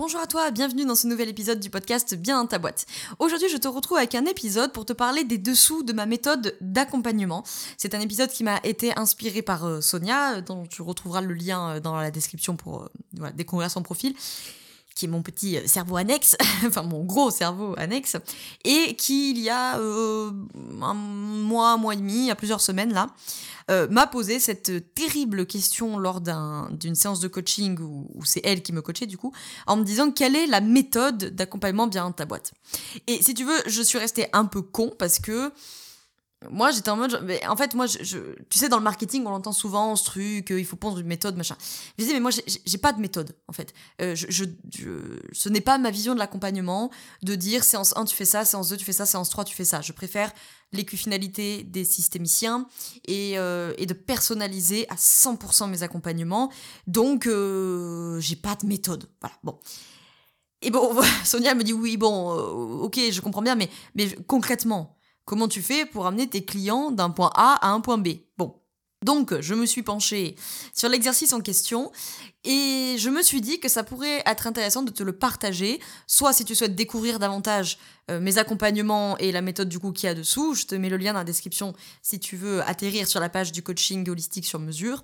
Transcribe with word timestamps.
Bonjour 0.00 0.20
à 0.22 0.26
toi, 0.26 0.50
bienvenue 0.50 0.86
dans 0.86 0.94
ce 0.94 1.06
nouvel 1.06 1.28
épisode 1.28 1.60
du 1.60 1.68
podcast 1.68 2.14
Bien 2.14 2.46
ta 2.46 2.58
boîte. 2.58 2.86
Aujourd'hui, 3.18 3.50
je 3.50 3.58
te 3.58 3.68
retrouve 3.68 3.98
avec 3.98 4.14
un 4.14 4.24
épisode 4.24 4.72
pour 4.72 4.86
te 4.86 4.94
parler 4.94 5.24
des 5.24 5.36
dessous 5.36 5.82
de 5.82 5.92
ma 5.92 6.06
méthode 6.06 6.56
d'accompagnement. 6.62 7.44
C'est 7.76 7.94
un 7.94 8.00
épisode 8.00 8.30
qui 8.30 8.42
m'a 8.42 8.60
été 8.64 8.98
inspiré 8.98 9.42
par 9.42 9.66
euh, 9.66 9.82
Sonia, 9.82 10.36
euh, 10.36 10.40
dont 10.40 10.64
tu 10.64 10.80
retrouveras 10.80 11.20
le 11.20 11.34
lien 11.34 11.72
euh, 11.72 11.80
dans 11.80 11.96
la 11.96 12.10
description 12.10 12.56
pour 12.56 12.88
découvrir 13.34 13.70
son 13.70 13.82
profil 13.82 14.14
qui 15.00 15.06
est 15.06 15.08
mon 15.08 15.22
petit 15.22 15.56
cerveau 15.66 15.96
annexe, 15.96 16.36
enfin 16.66 16.82
mon 16.82 17.04
gros 17.04 17.30
cerveau 17.30 17.74
annexe, 17.78 18.18
et 18.64 18.94
qui, 18.96 19.30
il 19.30 19.38
y 19.38 19.48
a 19.48 19.76
un 19.76 20.94
mois, 20.94 21.70
un 21.70 21.76
mois 21.78 21.94
et 21.94 21.96
demi, 21.96 22.30
à 22.30 22.34
plusieurs 22.34 22.60
semaines 22.60 22.92
là, 22.92 23.06
euh, 23.70 23.88
m'a 23.88 24.06
posé 24.06 24.38
cette 24.38 24.94
terrible 24.94 25.46
question 25.46 25.98
lors 25.98 26.20
d'une 26.20 26.94
séance 26.94 27.20
de 27.20 27.28
coaching 27.28 27.78
où, 27.80 28.06
c'est 28.24 28.42
elle 28.44 28.62
qui 28.62 28.74
me 28.74 28.82
coachait 28.82 29.06
du 29.06 29.16
coup, 29.16 29.32
en 29.66 29.78
me 29.78 29.84
disant 29.84 30.10
quelle 30.10 30.36
est 30.36 30.46
la 30.46 30.60
méthode 30.60 31.34
d'accompagnement 31.34 31.86
bien 31.86 32.04
dans 32.04 32.12
ta 32.12 32.26
boîte. 32.26 32.52
Et 33.06 33.22
si 33.22 33.32
tu 33.32 33.44
veux, 33.44 33.58
je 33.66 33.80
suis 33.80 33.98
restée 33.98 34.26
un 34.34 34.44
peu 34.44 34.60
con 34.60 34.92
parce 34.98 35.18
que 35.18 35.50
moi 36.48 36.70
j'étais 36.70 36.88
en 36.90 36.96
mode 36.96 37.22
en 37.46 37.56
fait 37.56 37.74
moi 37.74 37.86
je, 37.86 38.18
tu 38.48 38.58
sais 38.58 38.70
dans 38.70 38.78
le 38.78 38.82
marketing 38.82 39.26
on 39.26 39.30
entend 39.30 39.52
souvent 39.52 39.94
ce 39.94 40.04
truc 40.04 40.48
il 40.50 40.64
faut 40.64 40.76
prendre 40.76 40.98
une 40.98 41.06
méthode 41.06 41.36
machin. 41.36 41.54
Je 41.98 42.04
disais 42.04 42.14
mais 42.14 42.20
moi 42.20 42.30
j'ai 42.30 42.78
pas 42.78 42.94
de 42.94 43.00
méthode 43.00 43.36
en 43.46 43.52
fait. 43.52 43.74
Euh, 44.00 44.14
je, 44.14 44.26
je, 44.30 44.44
ce 45.32 45.48
n'est 45.50 45.60
pas 45.60 45.76
ma 45.76 45.90
vision 45.90 46.14
de 46.14 46.18
l'accompagnement 46.18 46.90
de 47.22 47.34
dire 47.34 47.62
séance 47.62 47.94
1 47.94 48.06
tu 48.06 48.16
fais 48.16 48.24
ça 48.24 48.46
séance 48.46 48.70
2 48.70 48.78
tu 48.78 48.86
fais 48.86 48.92
ça 48.92 49.04
séance 49.04 49.28
3 49.28 49.44
tu 49.44 49.54
fais 49.54 49.66
ça. 49.66 49.82
Je 49.82 49.92
préfère 49.92 50.32
l'équifinalité 50.72 51.62
des 51.62 51.84
systémiciens 51.84 52.66
et, 53.06 53.38
euh, 53.38 53.74
et, 53.76 53.86
de 53.86 53.92
personnaliser 53.92 54.88
à 54.88 54.94
100% 54.94 55.68
mes 55.68 55.82
accompagnements. 55.82 56.50
Donc 56.86 57.26
euh, 57.26 58.18
j'ai 58.20 58.36
pas 58.36 58.54
de 58.54 58.66
méthode. 58.66 59.10
Voilà 59.20 59.36
bon. 59.42 59.58
Et 60.62 60.70
bon 60.70 60.96
Sonia 61.24 61.54
me 61.54 61.64
dit 61.64 61.74
oui 61.74 61.98
bon 61.98 62.30
ok 62.82 62.98
je 63.10 63.20
comprends 63.20 63.42
bien 63.42 63.56
mais 63.56 63.68
mais 63.94 64.08
concrètement 64.26 64.96
Comment 65.30 65.46
tu 65.46 65.62
fais 65.62 65.86
pour 65.86 66.08
amener 66.08 66.26
tes 66.26 66.44
clients 66.44 66.90
d'un 66.90 67.10
point 67.10 67.30
A 67.36 67.54
à 67.64 67.70
un 67.70 67.80
point 67.80 67.98
B? 67.98 68.08
Bon. 68.36 68.59
Donc, 69.02 69.40
je 69.40 69.54
me 69.54 69.64
suis 69.64 69.82
penchée 69.82 70.36
sur 70.74 70.90
l'exercice 70.90 71.32
en 71.32 71.40
question 71.40 71.90
et 72.44 72.96
je 72.98 73.08
me 73.08 73.22
suis 73.22 73.40
dit 73.40 73.58
que 73.58 73.68
ça 73.68 73.82
pourrait 73.82 74.22
être 74.26 74.46
intéressant 74.46 74.82
de 74.82 74.90
te 74.90 75.02
le 75.02 75.12
partager, 75.12 75.80
soit 76.06 76.34
si 76.34 76.44
tu 76.44 76.54
souhaites 76.54 76.74
découvrir 76.74 77.18
davantage 77.18 77.78
euh, 78.10 78.20
mes 78.20 78.36
accompagnements 78.36 79.16
et 79.16 79.32
la 79.32 79.40
méthode 79.40 79.70
du 79.70 79.78
coup 79.78 79.92
qu'il 79.92 80.06
y 80.06 80.10
a 80.10 80.14
dessous, 80.14 80.54
je 80.54 80.66
te 80.66 80.74
mets 80.74 80.90
le 80.90 80.98
lien 80.98 81.14
dans 81.14 81.20
la 81.20 81.24
description 81.24 81.74
si 82.02 82.20
tu 82.20 82.36
veux 82.36 82.60
atterrir 82.68 83.06
sur 83.06 83.20
la 83.20 83.30
page 83.30 83.52
du 83.52 83.62
coaching 83.62 84.06
holistique 84.10 84.44
sur 84.44 84.58
mesure, 84.58 85.02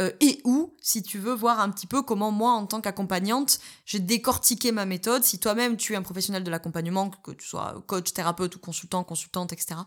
euh, 0.00 0.10
et 0.20 0.40
ou 0.44 0.72
si 0.80 1.02
tu 1.02 1.18
veux 1.18 1.34
voir 1.34 1.60
un 1.60 1.68
petit 1.68 1.86
peu 1.86 2.00
comment 2.00 2.30
moi 2.30 2.52
en 2.52 2.64
tant 2.64 2.80
qu'accompagnante, 2.80 3.60
j'ai 3.84 4.00
décortiqué 4.00 4.72
ma 4.72 4.86
méthode, 4.86 5.22
si 5.22 5.38
toi-même 5.38 5.76
tu 5.76 5.92
es 5.92 5.96
un 5.96 6.02
professionnel 6.02 6.44
de 6.44 6.50
l'accompagnement, 6.50 7.10
que 7.10 7.32
tu 7.32 7.46
sois 7.46 7.82
coach, 7.86 8.14
thérapeute 8.14 8.56
ou 8.56 8.58
consultant, 8.58 9.04
consultante, 9.04 9.52
etc. 9.52 9.80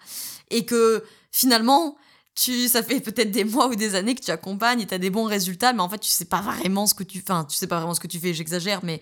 Et 0.51 0.63
que 0.65 1.03
finalement, 1.31 1.97
tu, 2.37 2.67
ça 2.67 2.83
fait 2.83 2.99
peut-être 2.99 3.31
des 3.31 3.43
mois 3.43 3.67
ou 3.67 3.75
des 3.75 3.95
années 3.95 4.13
que 4.13 4.21
tu 4.21 4.29
accompagnes 4.29 4.81
et 4.81 4.85
tu 4.85 4.93
as 4.93 4.99
des 4.99 5.09
bons 5.09 5.23
résultats, 5.23 5.73
mais 5.73 5.81
en 5.81 5.89
fait, 5.89 5.97
tu 5.97 6.09
sais 6.09 6.25
pas 6.25 6.41
vraiment 6.41 6.85
ce 6.85 6.93
que 6.93 7.03
tu. 7.03 7.17
Enfin, 7.17 7.45
tu 7.45 7.57
sais 7.57 7.65
pas 7.65 7.77
vraiment 7.77 7.95
ce 7.95 7.99
que 7.99 8.07
tu 8.07 8.19
fais, 8.19 8.31
j'exagère, 8.35 8.81
mais, 8.83 9.01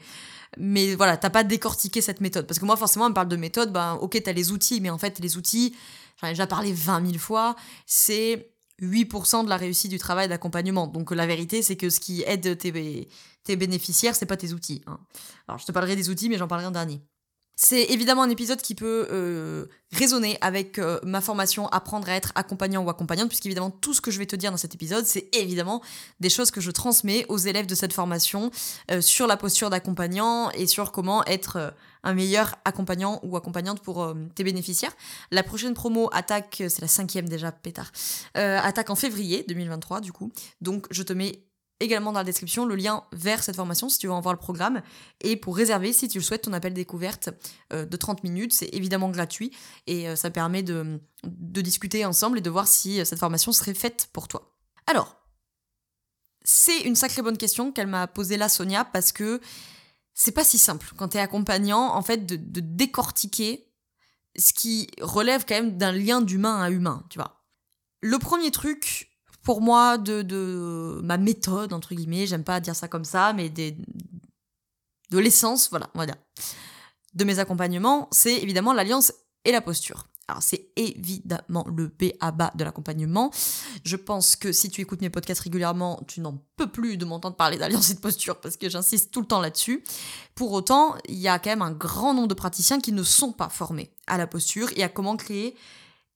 mais 0.58 0.96
voilà, 0.96 1.18
t'as 1.18 1.30
pas 1.30 1.44
décortiqué 1.44 2.00
cette 2.00 2.22
méthode. 2.22 2.48
Parce 2.48 2.60
que 2.60 2.66
moi, 2.66 2.78
forcément, 2.78 3.06
on 3.06 3.10
me 3.10 3.14
parle 3.14 3.28
de 3.28 3.36
méthode, 3.36 3.74
ben, 3.74 3.96
ok, 3.96 4.22
t'as 4.24 4.32
les 4.32 4.52
outils, 4.52 4.80
mais 4.80 4.90
en 4.90 4.98
fait, 4.98 5.20
les 5.20 5.36
outils, 5.36 5.76
j'en 6.22 6.28
ai 6.28 6.32
déjà 6.32 6.48
parlé 6.48 6.72
20 6.72 7.06
000 7.08 7.18
fois, 7.18 7.58
c'est 7.86 8.54
8% 8.82 9.44
de 9.44 9.50
la 9.50 9.58
réussite 9.58 9.92
du 9.92 10.00
travail 10.00 10.30
d'accompagnement. 10.30 10.88
Donc, 10.88 11.12
la 11.12 11.28
vérité, 11.28 11.62
c'est 11.62 11.76
que 11.76 11.90
ce 11.90 12.00
qui 12.00 12.24
aide 12.26 12.58
tes, 12.58 13.10
tes 13.44 13.56
bénéficiaires, 13.58 14.16
c'est 14.16 14.26
pas 14.26 14.38
tes 14.38 14.54
outils. 14.54 14.82
Hein. 14.88 14.98
Alors, 15.50 15.60
je 15.60 15.66
te 15.66 15.74
parlerai 15.74 15.98
des 15.98 16.10
outils, 16.10 16.30
mais 16.30 16.38
j'en 16.38 16.48
parlerai 16.48 16.68
en 16.68 16.72
dernier. 16.72 17.02
C'est 17.56 17.84
évidemment 17.84 18.24
un 18.24 18.30
épisode 18.30 18.62
qui 18.62 18.76
peut 18.76 19.08
euh, 19.12 19.66
résonner 19.94 20.38
avec 20.42 20.78
euh, 20.78 21.00
ma 21.04 21.22
formation 21.22 21.68
Apprendre 21.68 22.10
à 22.10 22.14
être 22.14 22.34
accompagnant 22.36 22.84
ou 22.84 22.90
accompagnante, 22.90 23.30
puisqu'évidemment 23.30 23.72
tout 23.72 23.94
ce 23.94 24.02
que 24.02 24.12
je 24.12 24.20
vais 24.20 24.26
te 24.26 24.36
dire 24.36 24.52
dans 24.52 24.58
cet 24.58 24.76
épisode, 24.76 25.06
c'est 25.06 25.34
évidemment 25.34 25.82
des 26.20 26.30
choses 26.30 26.52
que 26.52 26.60
je 26.60 26.70
transmets 26.72 27.26
aux 27.30 27.38
élèves 27.38 27.66
de 27.66 27.76
cette 27.76 27.94
formation 27.94 28.52
euh, 28.92 29.00
sur 29.00 29.26
la 29.26 29.38
posture 29.38 29.70
d'accompagnant 29.70 30.52
et 30.52 30.68
sur 30.68 30.92
comment 30.92 31.24
être 31.26 31.74
un 32.04 32.14
meilleur 32.14 32.56
accompagnant 32.66 33.22
ou 33.24 33.38
accompagnante 33.38 33.82
pour 33.82 34.14
tes 34.36 34.44
bénéficiaires. 34.44 34.94
La 35.32 35.42
prochaine 35.42 35.74
promo 35.74 36.10
attaque, 36.12 36.58
c'est 36.58 36.82
la 36.82 36.88
cinquième 36.88 37.28
déjà, 37.28 37.52
pétard, 37.52 37.92
attaque 38.36 38.92
en 38.92 38.96
février 38.96 39.44
2023 39.48 40.02
du 40.02 40.12
coup. 40.12 40.32
Donc 40.62 40.86
je 40.92 41.02
te 41.02 41.14
mets 41.14 41.46
également 41.80 42.12
dans 42.12 42.20
la 42.20 42.24
description 42.24 42.66
le 42.66 42.76
lien 42.76 43.04
vers 43.12 43.44
cette 43.44 43.56
formation 43.56 43.90
si 43.90 43.98
tu 43.98 44.08
veux 44.08 44.14
en 44.14 44.22
voir 44.22 44.34
le 44.34 44.40
programme. 44.40 44.82
Et 45.22 45.36
pour 45.36 45.56
réserver, 45.56 45.94
si 45.94 46.08
tu 46.08 46.20
le 46.20 46.24
souhaites, 46.24 46.44
ton 46.44 46.54
appel 46.54 46.74
découverte 46.74 47.30
euh, 47.74 47.86
de 47.86 47.98
30 47.98 48.24
minutes, 48.24 48.54
c'est 48.54 48.70
évidemment 48.74 49.10
gratuit 49.10 49.52
et 49.88 50.08
euh, 50.08 50.16
ça 50.16 50.30
permet 50.30 50.64
de, 50.64 51.00
de 51.24 51.62
discuter 51.62 52.06
ensemble 52.06 52.38
et 52.38 52.42
de 52.42 52.50
voir 52.50 52.68
si 52.68 53.00
euh, 53.00 53.06
cette 53.06 53.20
formation 53.20 53.52
serait 53.52 53.74
faite 53.74 54.10
pour 54.14 54.28
toi. 54.28 54.58
Alors, 54.88 55.18
c'est 56.44 56.82
une 56.82 56.96
sacrée 56.96 57.22
bonne 57.22 57.38
question 57.38 57.72
qu'elle 57.72 57.88
m'a 57.88 58.08
posée 58.08 58.38
là, 58.38 58.50
Sonia, 58.50 58.86
parce 58.86 59.12
que 59.12 59.42
c'est 60.14 60.32
pas 60.32 60.44
si 60.44 60.58
simple 60.58 60.94
quand 60.96 61.10
tu 61.10 61.18
es 61.18 61.20
accompagnant, 61.20 61.94
en 61.94 62.02
fait, 62.02 62.26
de, 62.26 62.36
de 62.36 62.62
décortiquer 62.62 63.72
ce 64.38 64.54
qui 64.54 64.88
relève 65.02 65.46
quand 65.46 65.56
même 65.56 65.78
d'un 65.78 65.92
lien 65.92 66.22
d'humain 66.22 66.62
à 66.62 66.70
humain, 66.70 67.06
tu 67.10 67.18
vois. 67.18 67.44
Le 68.02 68.20
premier 68.20 68.52
truc, 68.52 69.15
pour 69.46 69.62
moi 69.62 69.98
de, 69.98 71.00
ma 71.04 71.18
méthode, 71.18 71.72
entre 71.72 71.96
guillemets, 71.96 72.28
j'aime 72.28 72.44
pas 72.44 72.60
dire 72.60 72.76
ça 72.76 72.90
comme 72.90 73.06
ça, 73.06 73.32
mais 73.32 73.50
de 73.50 73.76
l'essence, 75.18 75.70
voilà, 75.70 75.90
on 75.94 76.00
va 76.00 76.08
dire, 76.08 76.16
de 77.14 77.24
mes 77.24 77.40
accompagnements, 77.40 78.10
c'est 78.12 78.36
évidemment 78.36 78.74
l'alliance 78.74 79.14
et 79.46 79.54
la 79.54 79.62
posture. 79.62 80.08
Alors 80.28 80.42
c'est 80.42 80.72
évidemment 80.76 81.68
le 81.68 81.86
B 81.86 82.06
à 82.20 82.32
bas 82.32 82.52
de 82.56 82.64
l'accompagnement. 82.64 83.32
Je 83.84 83.96
pense 83.96 84.36
que 84.36 84.52
si 84.52 84.72
tu 84.72 84.82
écoutes 84.82 85.02
mes 85.02 85.12
podcasts 85.12 85.42
régulièrement, 85.42 86.02
tu 86.08 86.20
n'en 86.20 86.42
peux 86.56 86.66
plus 86.66 86.98
de 86.98 87.06
m'entendre 87.06 87.36
parler 87.36 87.60
d'alliance 87.60 87.92
et 87.92 87.94
de 87.94 88.00
posture 88.00 88.42
parce 88.42 88.58
que 88.58 88.68
j'insiste 88.68 89.12
tout 89.12 89.22
le 89.22 89.28
temps 89.28 89.40
là-dessus. 89.40 89.84
Pour 90.34 90.52
autant, 90.54 90.96
il 91.08 91.20
y 91.20 91.28
a 91.28 91.38
quand 91.38 91.52
même 91.52 91.62
un 91.62 91.72
grand 91.72 92.16
nombre 92.16 92.28
de 92.28 92.34
praticiens 92.34 92.80
qui 92.80 92.92
ne 92.92 93.04
sont 93.04 93.34
pas 93.34 93.50
formés 93.50 93.92
à 94.08 94.18
la 94.18 94.26
posture 94.26 94.70
et 94.76 94.82
à 94.82 94.90
comment 94.90 95.16
créer 95.16 95.56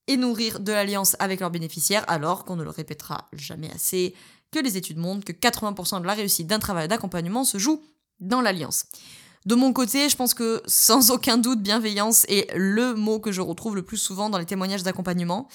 et 0.09 0.17
nourrir 0.17 0.59
de 0.59 0.71
l'alliance 0.71 1.15
avec 1.19 1.39
leurs 1.39 1.51
bénéficiaires, 1.51 2.03
alors 2.07 2.43
qu'on 2.43 2.55
ne 2.55 2.63
le 2.63 2.71
répétera 2.71 3.29
jamais 3.31 3.71
assez, 3.71 4.15
que 4.51 4.57
les 4.57 4.75
études 4.75 4.97
montrent 4.97 5.23
que 5.23 5.31
80% 5.31 6.01
de 6.01 6.07
la 6.07 6.15
réussite 6.15 6.47
d'un 6.47 6.57
travail 6.57 6.87
d'accompagnement 6.87 7.43
se 7.43 7.59
joue 7.59 7.83
dans 8.19 8.41
l'alliance. 8.41 8.85
De 9.45 9.53
mon 9.53 9.71
côté, 9.71 10.09
je 10.09 10.15
pense 10.15 10.33
que 10.33 10.63
sans 10.65 11.11
aucun 11.11 11.37
doute, 11.37 11.61
bienveillance 11.61 12.25
est 12.27 12.51
le 12.55 12.95
mot 12.95 13.19
que 13.19 13.31
je 13.31 13.39
retrouve 13.39 13.75
le 13.75 13.83
plus 13.83 13.97
souvent 13.97 14.31
dans 14.31 14.39
les 14.39 14.47
témoignages 14.47 14.81
d'accompagnement. 14.81 15.47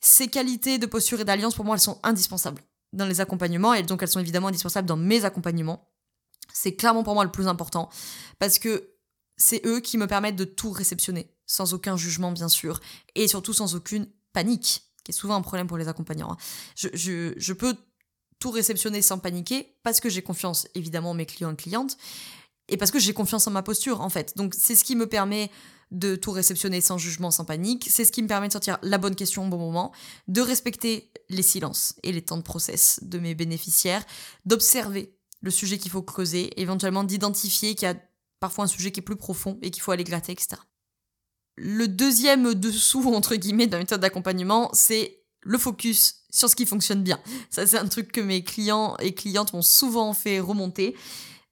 Ces 0.00 0.28
qualités 0.28 0.78
de 0.78 0.86
posture 0.86 1.20
et 1.20 1.26
d'alliance, 1.26 1.54
pour 1.54 1.66
moi, 1.66 1.76
elles 1.76 1.82
sont 1.82 2.00
indispensables 2.02 2.62
dans 2.94 3.04
les 3.04 3.20
accompagnements, 3.20 3.74
et 3.74 3.82
donc 3.82 4.02
elles 4.02 4.08
sont 4.08 4.18
évidemment 4.18 4.48
indispensables 4.48 4.88
dans 4.88 4.96
mes 4.96 5.26
accompagnements. 5.26 5.90
C'est 6.54 6.74
clairement 6.74 7.02
pour 7.02 7.12
moi 7.12 7.24
le 7.24 7.30
plus 7.30 7.48
important, 7.48 7.90
parce 8.38 8.58
que 8.58 8.94
c'est 9.36 9.60
eux 9.66 9.80
qui 9.80 9.98
me 9.98 10.06
permettent 10.06 10.36
de 10.36 10.44
tout 10.44 10.70
réceptionner 10.70 11.37
sans 11.48 11.74
aucun 11.74 11.96
jugement 11.96 12.30
bien 12.30 12.48
sûr, 12.48 12.78
et 13.16 13.26
surtout 13.26 13.52
sans 13.52 13.74
aucune 13.74 14.06
panique, 14.32 14.84
qui 15.02 15.10
est 15.10 15.14
souvent 15.14 15.34
un 15.34 15.42
problème 15.42 15.66
pour 15.66 15.78
les 15.78 15.88
accompagnants. 15.88 16.30
Hein. 16.30 16.36
Je, 16.76 17.34
je, 17.36 17.52
peux 17.52 17.74
tout 18.38 18.52
réceptionner 18.52 19.02
sans 19.02 19.18
paniquer, 19.18 19.76
parce 19.82 19.98
que 19.98 20.08
j'ai 20.08 20.22
confiance 20.22 20.68
évidemment 20.76 21.10
en 21.10 21.14
mes 21.14 21.26
clients 21.26 21.50
et 21.50 21.56
clientes, 21.56 21.96
et 22.68 22.76
parce 22.76 22.92
que 22.92 23.00
j'ai 23.00 23.14
confiance 23.14 23.48
en 23.48 23.50
ma 23.50 23.62
posture 23.62 24.00
en 24.00 24.10
fait. 24.10 24.36
Donc 24.36 24.54
c'est 24.56 24.76
ce 24.76 24.84
qui 24.84 24.94
me 24.94 25.08
permet 25.08 25.50
de 25.90 26.16
tout 26.16 26.32
réceptionner 26.32 26.82
sans 26.82 26.98
jugement, 26.98 27.30
sans 27.30 27.46
panique, 27.46 27.88
c'est 27.90 28.04
ce 28.04 28.12
qui 28.12 28.22
me 28.22 28.28
permet 28.28 28.48
de 28.48 28.52
sortir 28.52 28.78
la 28.82 28.98
bonne 28.98 29.14
question 29.14 29.46
au 29.46 29.48
bon 29.48 29.56
moment, 29.56 29.92
de 30.28 30.42
respecter 30.42 31.10
les 31.30 31.42
silences 31.42 31.94
et 32.02 32.12
les 32.12 32.22
temps 32.22 32.36
de 32.36 32.42
process 32.42 33.00
de 33.02 33.18
mes 33.18 33.34
bénéficiaires, 33.34 34.04
d'observer 34.44 35.16
le 35.40 35.50
sujet 35.50 35.78
qu'il 35.78 35.90
faut 35.90 36.02
creuser, 36.02 36.60
éventuellement 36.60 37.04
d'identifier 37.04 37.74
qu'il 37.74 37.88
y 37.88 37.90
a 37.90 37.96
parfois 38.40 38.64
un 38.64 38.68
sujet 38.68 38.92
qui 38.92 39.00
est 39.00 39.02
plus 39.02 39.16
profond 39.16 39.58
et 39.62 39.70
qu'il 39.70 39.82
faut 39.82 39.92
aller 39.92 40.04
gratter, 40.04 40.32
etc. 40.32 40.60
Le 41.60 41.88
deuxième 41.88 42.54
dessous, 42.54 43.02
entre 43.12 43.34
guillemets, 43.34 43.66
la 43.66 43.78
méthode 43.78 44.00
d'accompagnement, 44.00 44.70
c'est 44.72 45.18
le 45.40 45.58
focus 45.58 46.22
sur 46.30 46.48
ce 46.48 46.54
qui 46.54 46.66
fonctionne 46.66 47.02
bien. 47.02 47.18
Ça, 47.50 47.66
c'est 47.66 47.78
un 47.78 47.88
truc 47.88 48.12
que 48.12 48.20
mes 48.20 48.44
clients 48.44 48.96
et 49.00 49.12
clientes 49.12 49.52
m'ont 49.52 49.62
souvent 49.62 50.12
fait 50.14 50.38
remonter. 50.38 50.94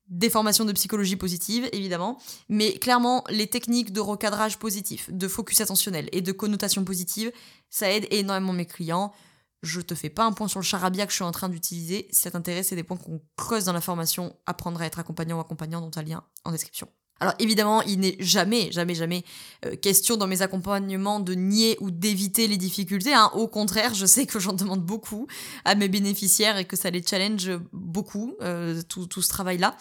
Des 0.08 0.30
formations 0.30 0.64
de 0.64 0.72
psychologie 0.72 1.16
positive, 1.16 1.68
évidemment, 1.72 2.18
mais 2.48 2.74
clairement, 2.74 3.24
les 3.28 3.48
techniques 3.48 3.92
de 3.92 3.98
recadrage 3.98 4.56
positif, 4.56 5.10
de 5.10 5.26
focus 5.26 5.60
attentionnel 5.60 6.08
et 6.12 6.20
de 6.20 6.30
connotation 6.30 6.84
positive, 6.84 7.32
ça 7.70 7.90
aide 7.90 8.06
énormément 8.12 8.52
mes 8.52 8.66
clients. 8.66 9.12
Je 9.64 9.80
te 9.80 9.96
fais 9.96 10.10
pas 10.10 10.24
un 10.24 10.30
point 10.30 10.46
sur 10.46 10.60
le 10.60 10.64
charabia 10.64 11.06
que 11.06 11.10
je 11.10 11.16
suis 11.16 11.24
en 11.24 11.32
train 11.32 11.48
d'utiliser. 11.48 12.06
Si 12.12 12.20
ça 12.20 12.30
t'intéresse, 12.30 12.68
c'est 12.68 12.76
des 12.76 12.84
points 12.84 12.96
qu'on 12.96 13.20
creuse 13.36 13.64
dans 13.64 13.72
la 13.72 13.80
formation 13.80 14.36
Apprendre 14.46 14.80
à 14.80 14.86
être 14.86 15.00
accompagnant 15.00 15.38
ou 15.38 15.40
accompagnant, 15.40 15.80
dont 15.80 15.90
tu 15.90 15.98
as 15.98 16.02
lien 16.02 16.22
en 16.44 16.52
description. 16.52 16.86
Alors 17.18 17.34
évidemment, 17.38 17.80
il 17.82 18.00
n'est 18.00 18.16
jamais, 18.20 18.70
jamais, 18.72 18.94
jamais 18.94 19.24
euh, 19.64 19.74
question 19.74 20.16
dans 20.16 20.26
mes 20.26 20.42
accompagnements 20.42 21.18
de 21.18 21.32
nier 21.32 21.78
ou 21.80 21.90
d'éviter 21.90 22.46
les 22.46 22.58
difficultés. 22.58 23.14
Hein. 23.14 23.30
Au 23.34 23.48
contraire, 23.48 23.94
je 23.94 24.04
sais 24.04 24.26
que 24.26 24.38
j'en 24.38 24.52
demande 24.52 24.82
beaucoup 24.82 25.26
à 25.64 25.74
mes 25.74 25.88
bénéficiaires 25.88 26.58
et 26.58 26.66
que 26.66 26.76
ça 26.76 26.90
les 26.90 27.02
challenge 27.02 27.50
beaucoup, 27.72 28.34
euh, 28.42 28.82
tout, 28.88 29.06
tout, 29.06 29.22
ce 29.22 29.28
travail-là. 29.28 29.76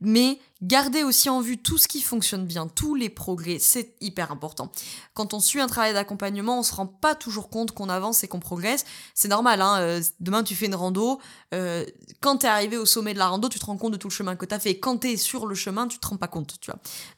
Mais 0.00 0.40
Gardez 0.62 1.02
aussi 1.02 1.28
en 1.28 1.40
vue 1.40 1.58
tout 1.58 1.76
ce 1.76 1.88
qui 1.88 2.00
fonctionne 2.00 2.46
bien, 2.46 2.68
tous 2.68 2.94
les 2.94 3.08
progrès, 3.08 3.58
c'est 3.58 3.96
hyper 4.00 4.30
important. 4.30 4.70
Quand 5.12 5.34
on 5.34 5.40
suit 5.40 5.60
un 5.60 5.66
travail 5.66 5.92
d'accompagnement, 5.92 6.60
on 6.60 6.62
se 6.62 6.72
rend 6.72 6.86
pas 6.86 7.16
toujours 7.16 7.50
compte 7.50 7.72
qu'on 7.72 7.88
avance 7.88 8.22
et 8.22 8.28
qu'on 8.28 8.38
progresse. 8.38 8.84
C'est 9.12 9.26
normal, 9.26 9.60
hein, 9.60 9.80
euh, 9.80 10.00
demain 10.20 10.44
tu 10.44 10.54
fais 10.54 10.66
une 10.66 10.76
rando, 10.76 11.20
euh, 11.52 11.84
quand 12.20 12.38
tu 12.38 12.46
es 12.46 12.48
arrivé 12.48 12.76
au 12.76 12.86
sommet 12.86 13.12
de 13.12 13.18
la 13.18 13.26
rando, 13.26 13.48
tu 13.48 13.58
te 13.58 13.66
rends 13.66 13.76
compte 13.76 13.92
de 13.92 13.96
tout 13.96 14.06
le 14.06 14.12
chemin 14.12 14.36
que 14.36 14.46
tu 14.46 14.54
as 14.54 14.60
fait. 14.60 14.78
Quand 14.78 14.98
tu 14.98 15.10
es 15.10 15.16
sur 15.16 15.46
le 15.46 15.56
chemin, 15.56 15.88
tu 15.88 15.98
te 15.98 16.06
rends 16.06 16.16
pas 16.16 16.28
compte. 16.28 16.56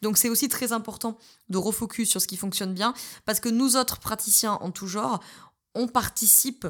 Donc 0.01 0.17
c'est 0.17 0.31
aussi 0.31 0.49
très 0.49 0.73
important 0.73 1.19
de 1.51 1.59
refocus 1.59 2.09
sur 2.09 2.23
ce 2.23 2.27
qui 2.27 2.39
fonctionne 2.39 2.73
bien, 2.73 2.95
parce 3.27 3.41
que 3.41 3.51
nous 3.51 3.77
autres 3.77 4.01
praticiens 4.01 4.55
en 4.55 4.71
tout 4.71 4.87
genre, 4.87 5.21
on 5.75 5.87
participe 5.87 6.67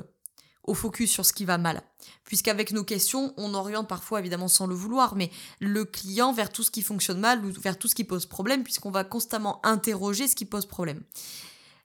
au 0.64 0.74
focus 0.74 1.10
sur 1.10 1.24
ce 1.24 1.32
qui 1.32 1.44
va 1.44 1.58
mal. 1.58 1.82
Puisqu'avec 2.24 2.72
nos 2.72 2.84
questions, 2.84 3.34
on 3.36 3.54
oriente 3.54 3.88
parfois, 3.88 4.20
évidemment 4.20 4.48
sans 4.48 4.66
le 4.66 4.74
vouloir, 4.74 5.14
mais 5.14 5.30
le 5.60 5.84
client 5.84 6.32
vers 6.32 6.50
tout 6.50 6.62
ce 6.62 6.70
qui 6.70 6.82
fonctionne 6.82 7.20
mal 7.20 7.44
ou 7.44 7.52
vers 7.52 7.78
tout 7.78 7.88
ce 7.88 7.94
qui 7.94 8.04
pose 8.04 8.26
problème, 8.26 8.64
puisqu'on 8.64 8.90
va 8.90 9.04
constamment 9.04 9.64
interroger 9.64 10.28
ce 10.28 10.34
qui 10.34 10.44
pose 10.44 10.66
problème. 10.66 11.02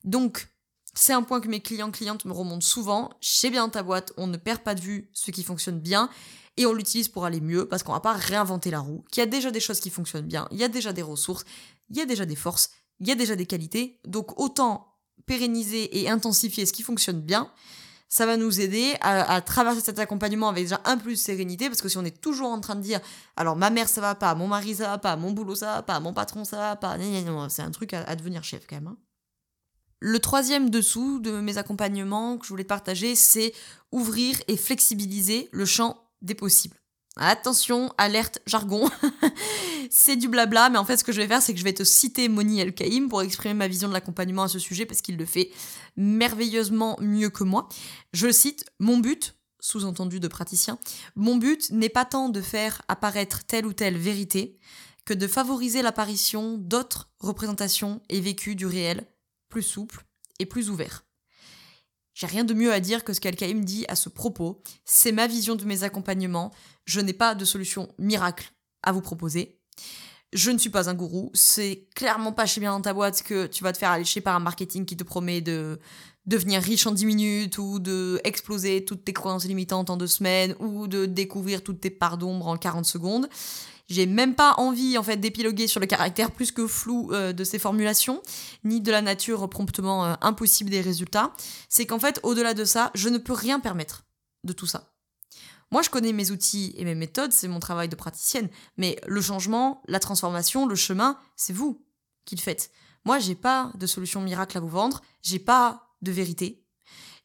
Donc, 0.03 0.49
c'est 0.93 1.13
un 1.13 1.21
point 1.21 1.39
que 1.39 1.47
mes 1.47 1.61
clients 1.61 1.91
clientes 1.91 2.25
me 2.25 2.33
remontent 2.33 2.65
souvent. 2.65 3.11
Chez 3.21 3.49
bien 3.49 3.69
ta 3.69 3.83
boîte, 3.83 4.13
on 4.17 4.27
ne 4.27 4.37
perd 4.37 4.61
pas 4.61 4.75
de 4.75 4.81
vue 4.81 5.09
ce 5.13 5.31
qui 5.31 5.43
fonctionne 5.43 5.79
bien 5.79 6.09
et 6.57 6.65
on 6.65 6.73
l'utilise 6.73 7.07
pour 7.07 7.25
aller 7.25 7.41
mieux 7.41 7.67
parce 7.67 7.83
qu'on 7.83 7.93
va 7.93 7.99
pas 7.99 8.13
réinventer 8.13 8.71
la 8.71 8.79
roue, 8.79 9.05
qu'il 9.11 9.21
y 9.21 9.23
a 9.23 9.29
déjà 9.29 9.51
des 9.51 9.59
choses 9.59 9.79
qui 9.79 9.89
fonctionnent 9.89 10.27
bien, 10.27 10.47
il 10.51 10.57
y 10.57 10.63
a 10.63 10.67
déjà 10.67 10.91
des 10.91 11.01
ressources, 11.01 11.45
il 11.89 11.97
y 11.97 12.01
a 12.01 12.05
déjà 12.05 12.25
des 12.25 12.35
forces, 12.35 12.71
il 12.99 13.07
y 13.07 13.11
a 13.11 13.15
déjà 13.15 13.35
des 13.35 13.45
qualités. 13.45 13.99
Donc 14.05 14.37
autant 14.39 14.97
pérenniser 15.25 15.99
et 15.99 16.09
intensifier 16.09 16.65
ce 16.65 16.73
qui 16.73 16.83
fonctionne 16.83 17.21
bien 17.21 17.51
ça 18.09 18.25
va 18.25 18.37
nous 18.37 18.59
aider 18.59 18.95
à, 19.01 19.39
traverser 19.41 19.81
cet 19.81 19.99
accompagnement 19.99 20.49
avec 20.49 20.65
déjà 20.65 20.81
un 20.83 20.97
plus 20.97 21.13
de 21.13 21.19
sérénité, 21.19 21.69
parce 21.69 21.81
que 21.81 21.89
si 21.89 21.97
on 21.97 22.03
est 22.03 22.19
toujours 22.19 22.49
en 22.49 22.59
train 22.59 22.75
de 22.75 22.81
dire, 22.81 22.99
alors 23.37 23.55
ma 23.55 23.69
mère 23.69 23.87
ça 23.87 24.01
va 24.01 24.15
pas, 24.15 24.33
mon 24.33 24.47
mari 24.47 24.75
ça 24.75 24.87
va 24.87 24.97
pas, 24.97 25.15
mon 25.15 25.31
boulot 25.31 25.55
ça 25.55 25.75
va 25.75 25.81
pas, 25.83 25.99
mon 25.99 26.11
patron 26.11 26.43
ça 26.43 26.57
va 26.57 26.75
pas, 26.75 26.97
c'est 27.49 27.61
un 27.61 27.71
truc 27.71 27.93
à, 27.93 28.15
devenir 28.15 28.43
chef 28.43 28.65
quand 28.67 28.77
même. 28.77 28.87
Hein. 28.87 28.97
Le 29.99 30.19
troisième 30.19 30.71
dessous 30.71 31.19
de 31.19 31.39
mes 31.39 31.57
accompagnements 31.57 32.37
que 32.37 32.45
je 32.45 32.49
voulais 32.49 32.63
partager, 32.63 33.15
c'est 33.15 33.53
ouvrir 33.91 34.41
et 34.47 34.57
flexibiliser 34.57 35.47
le 35.51 35.65
champ 35.65 36.01
des 36.21 36.35
possibles. 36.35 36.77
Attention, 37.17 37.93
alerte, 37.97 38.39
jargon. 38.47 38.89
c'est 39.89 40.15
du 40.15 40.27
blabla, 40.27 40.69
mais 40.69 40.77
en 40.77 40.85
fait, 40.85 40.97
ce 40.97 41.03
que 41.03 41.11
je 41.11 41.21
vais 41.21 41.27
faire, 41.27 41.41
c'est 41.41 41.53
que 41.53 41.59
je 41.59 41.63
vais 41.63 41.73
te 41.73 41.83
citer 41.83 42.29
Moni 42.29 42.59
El 42.59 42.73
Kaïm 42.73 43.09
pour 43.09 43.21
exprimer 43.21 43.53
ma 43.53 43.67
vision 43.67 43.87
de 43.87 43.93
l'accompagnement 43.93 44.43
à 44.43 44.47
ce 44.47 44.59
sujet 44.59 44.85
parce 44.85 45.01
qu'il 45.01 45.17
le 45.17 45.25
fait 45.25 45.51
merveilleusement 45.97 46.97
mieux 47.01 47.29
que 47.29 47.43
moi. 47.43 47.67
Je 48.13 48.31
cite 48.31 48.65
Mon 48.79 48.97
but, 48.97 49.35
sous-entendu 49.59 50.19
de 50.19 50.27
praticien, 50.27 50.79
mon 51.15 51.37
but 51.37 51.69
n'est 51.71 51.89
pas 51.89 52.05
tant 52.05 52.29
de 52.29 52.41
faire 52.41 52.81
apparaître 52.87 53.45
telle 53.45 53.65
ou 53.65 53.73
telle 53.73 53.97
vérité 53.97 54.57
que 55.05 55.13
de 55.13 55.27
favoriser 55.27 55.81
l'apparition 55.81 56.57
d'autres 56.57 57.09
représentations 57.19 58.01
et 58.09 58.21
vécus 58.21 58.55
du 58.55 58.65
réel, 58.65 59.07
plus 59.49 59.63
souples 59.63 60.05
et 60.39 60.45
plus 60.45 60.69
ouverts. 60.69 61.03
J'ai 62.13 62.27
rien 62.27 62.43
de 62.43 62.53
mieux 62.53 62.73
à 62.73 62.79
dire 62.79 63.03
que 63.03 63.13
ce 63.13 63.21
qu'Al-Kaïm 63.21 63.63
dit 63.63 63.85
à 63.87 63.95
ce 63.95 64.09
propos. 64.09 64.61
C'est 64.83 65.13
ma 65.13 65.25
vision 65.25 65.55
de 65.55 65.63
mes 65.63 65.83
accompagnements. 65.83 66.53
Je 66.85 66.99
n'ai 66.99 67.13
pas 67.13 67.33
de 67.33 67.45
solution 67.45 67.93
miracle 67.97 68.51
à 68.83 68.91
vous 68.91 69.01
proposer. 69.01 69.58
Je 70.31 70.51
ne 70.51 70.59
suis 70.59 70.69
pas 70.69 70.89
un 70.89 70.93
gourou. 70.93 71.31
C'est 71.33 71.87
clairement 71.95 72.31
pas 72.31 72.45
chez 72.45 72.59
bien 72.61 72.71
dans 72.71 72.81
ta 72.81 72.93
boîte 72.93 73.23
que 73.23 73.47
tu 73.47 73.63
vas 73.63 73.73
te 73.73 73.77
faire 73.77 73.89
allécher 73.89 74.21
par 74.21 74.35
un 74.35 74.39
marketing 74.39 74.85
qui 74.85 74.95
te 74.95 75.03
promet 75.03 75.41
de 75.41 75.79
devenir 76.27 76.61
riche 76.61 76.85
en 76.85 76.91
10 76.91 77.05
minutes 77.05 77.57
ou 77.57 77.79
de 77.79 78.21
exploser 78.23 78.85
toutes 78.85 79.03
tes 79.03 79.13
croyances 79.13 79.45
limitantes 79.45 79.89
en 79.89 79.97
deux 79.97 80.07
semaines 80.07 80.55
ou 80.59 80.87
de 80.87 81.07
découvrir 81.07 81.63
toutes 81.63 81.81
tes 81.81 81.89
parts 81.89 82.17
d'ombre 82.17 82.47
en 82.47 82.57
40 82.57 82.85
secondes. 82.85 83.27
J'ai 83.89 84.05
même 84.05 84.35
pas 84.35 84.53
envie 84.57 84.99
en 84.99 85.03
fait 85.03 85.17
d'épiloguer 85.17 85.67
sur 85.67 85.79
le 85.79 85.87
caractère 85.87 86.29
plus 86.29 86.51
que 86.51 86.67
flou 86.67 87.11
euh, 87.11 87.33
de 87.33 87.43
ces 87.43 87.57
formulations, 87.57 88.21
ni 88.63 88.81
de 88.81 88.91
la 88.91 89.01
nature 89.01 89.49
promptement 89.49 90.05
euh, 90.05 90.13
impossible 90.21 90.69
des 90.69 90.81
résultats. 90.81 91.33
C'est 91.69 91.87
qu'en 91.87 91.97
fait, 91.97 92.19
au-delà 92.21 92.53
de 92.53 92.65
ça, 92.65 92.91
je 92.93 93.09
ne 93.09 93.17
peux 93.17 93.33
rien 93.33 93.59
permettre 93.59 94.03
de 94.43 94.53
tout 94.53 94.67
ça. 94.67 94.91
Moi, 95.71 95.81
je 95.81 95.89
connais 95.89 96.13
mes 96.13 96.31
outils 96.31 96.73
et 96.77 96.85
mes 96.85 96.95
méthodes, 96.95 97.31
c'est 97.31 97.47
mon 97.47 97.59
travail 97.59 97.89
de 97.89 97.95
praticienne, 97.95 98.49
mais 98.77 98.99
le 99.05 99.21
changement, 99.21 99.83
la 99.87 99.99
transformation, 99.99 100.65
le 100.65 100.75
chemin, 100.75 101.19
c'est 101.35 101.53
vous 101.53 101.85
qui 102.25 102.35
le 102.35 102.41
faites. 102.41 102.71
Moi, 103.05 103.19
j'ai 103.19 103.35
pas 103.35 103.71
de 103.75 103.85
solution 103.85 104.21
miracle 104.21 104.57
à 104.57 104.61
vous 104.61 104.69
vendre, 104.69 105.01
j'ai 105.21 105.39
pas 105.39 105.95
de 106.01 106.11
vérité. 106.11 106.63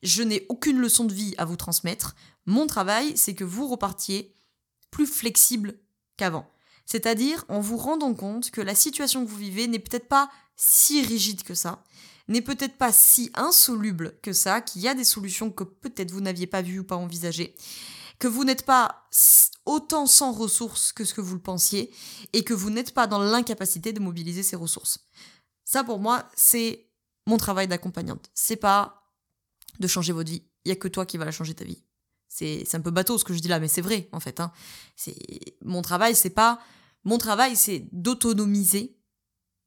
Je 0.02 0.22
n'ai 0.22 0.44
aucune 0.48 0.78
leçon 0.78 1.04
de 1.04 1.14
vie 1.14 1.34
à 1.38 1.46
vous 1.46 1.56
transmettre. 1.56 2.14
Mon 2.44 2.66
travail, 2.66 3.16
c'est 3.16 3.34
que 3.34 3.44
vous 3.44 3.66
repartiez 3.66 4.34
plus 4.90 5.06
flexible 5.06 5.78
qu'avant. 6.16 6.50
C'est-à-dire 6.84 7.44
en 7.48 7.60
vous 7.60 7.78
rendant 7.78 8.14
compte 8.14 8.50
que 8.50 8.60
la 8.60 8.74
situation 8.74 9.24
que 9.24 9.30
vous 9.30 9.38
vivez 9.38 9.66
n'est 9.66 9.78
peut-être 9.78 10.08
pas 10.08 10.30
si 10.56 11.02
rigide 11.02 11.42
que 11.42 11.54
ça, 11.54 11.82
n'est 12.28 12.42
peut-être 12.42 12.76
pas 12.76 12.92
si 12.92 13.30
insoluble 13.34 14.18
que 14.22 14.32
ça, 14.32 14.60
qu'il 14.60 14.82
y 14.82 14.88
a 14.88 14.94
des 14.94 15.04
solutions 15.04 15.50
que 15.50 15.64
peut-être 15.64 16.10
vous 16.10 16.20
n'aviez 16.20 16.46
pas 16.46 16.62
vues 16.62 16.80
ou 16.80 16.84
pas 16.84 16.96
envisagées, 16.96 17.54
que 18.18 18.28
vous 18.28 18.44
n'êtes 18.44 18.64
pas 18.64 19.08
autant 19.66 20.06
sans 20.06 20.32
ressources 20.32 20.92
que 20.92 21.04
ce 21.04 21.14
que 21.14 21.20
vous 21.20 21.34
le 21.34 21.40
pensiez, 21.40 21.92
et 22.32 22.44
que 22.44 22.54
vous 22.54 22.70
n'êtes 22.70 22.92
pas 22.92 23.06
dans 23.06 23.18
l'incapacité 23.18 23.92
de 23.92 24.00
mobiliser 24.00 24.42
ces 24.42 24.56
ressources. 24.56 25.06
Ça, 25.64 25.84
pour 25.84 25.98
moi, 25.98 26.28
c'est 26.36 26.90
mon 27.26 27.36
travail 27.38 27.68
d'accompagnante. 27.68 28.30
C'est 28.34 28.56
pas 28.56 29.10
de 29.80 29.86
changer 29.86 30.12
votre 30.12 30.30
vie. 30.30 30.44
Il 30.64 30.68
y 30.68 30.72
a 30.72 30.76
que 30.76 30.88
toi 30.88 31.06
qui 31.06 31.16
va 31.16 31.24
la 31.24 31.32
changer 31.32 31.54
ta 31.54 31.64
vie. 31.64 31.82
C'est 32.28 32.74
un 32.74 32.80
peu 32.80 32.90
bateau 32.90 33.16
ce 33.16 33.24
que 33.24 33.32
je 33.32 33.38
dis 33.38 33.48
là, 33.48 33.60
mais 33.60 33.68
c'est 33.68 33.80
vrai 33.80 34.08
en 34.10 34.18
fait. 34.18 34.40
Hein. 34.40 34.50
C'est 34.96 35.16
mon 35.62 35.82
travail, 35.82 36.16
c'est 36.16 36.30
pas 36.30 36.60
mon 37.04 37.18
travail, 37.18 37.54
c'est 37.54 37.86
d'autonomiser 37.92 38.98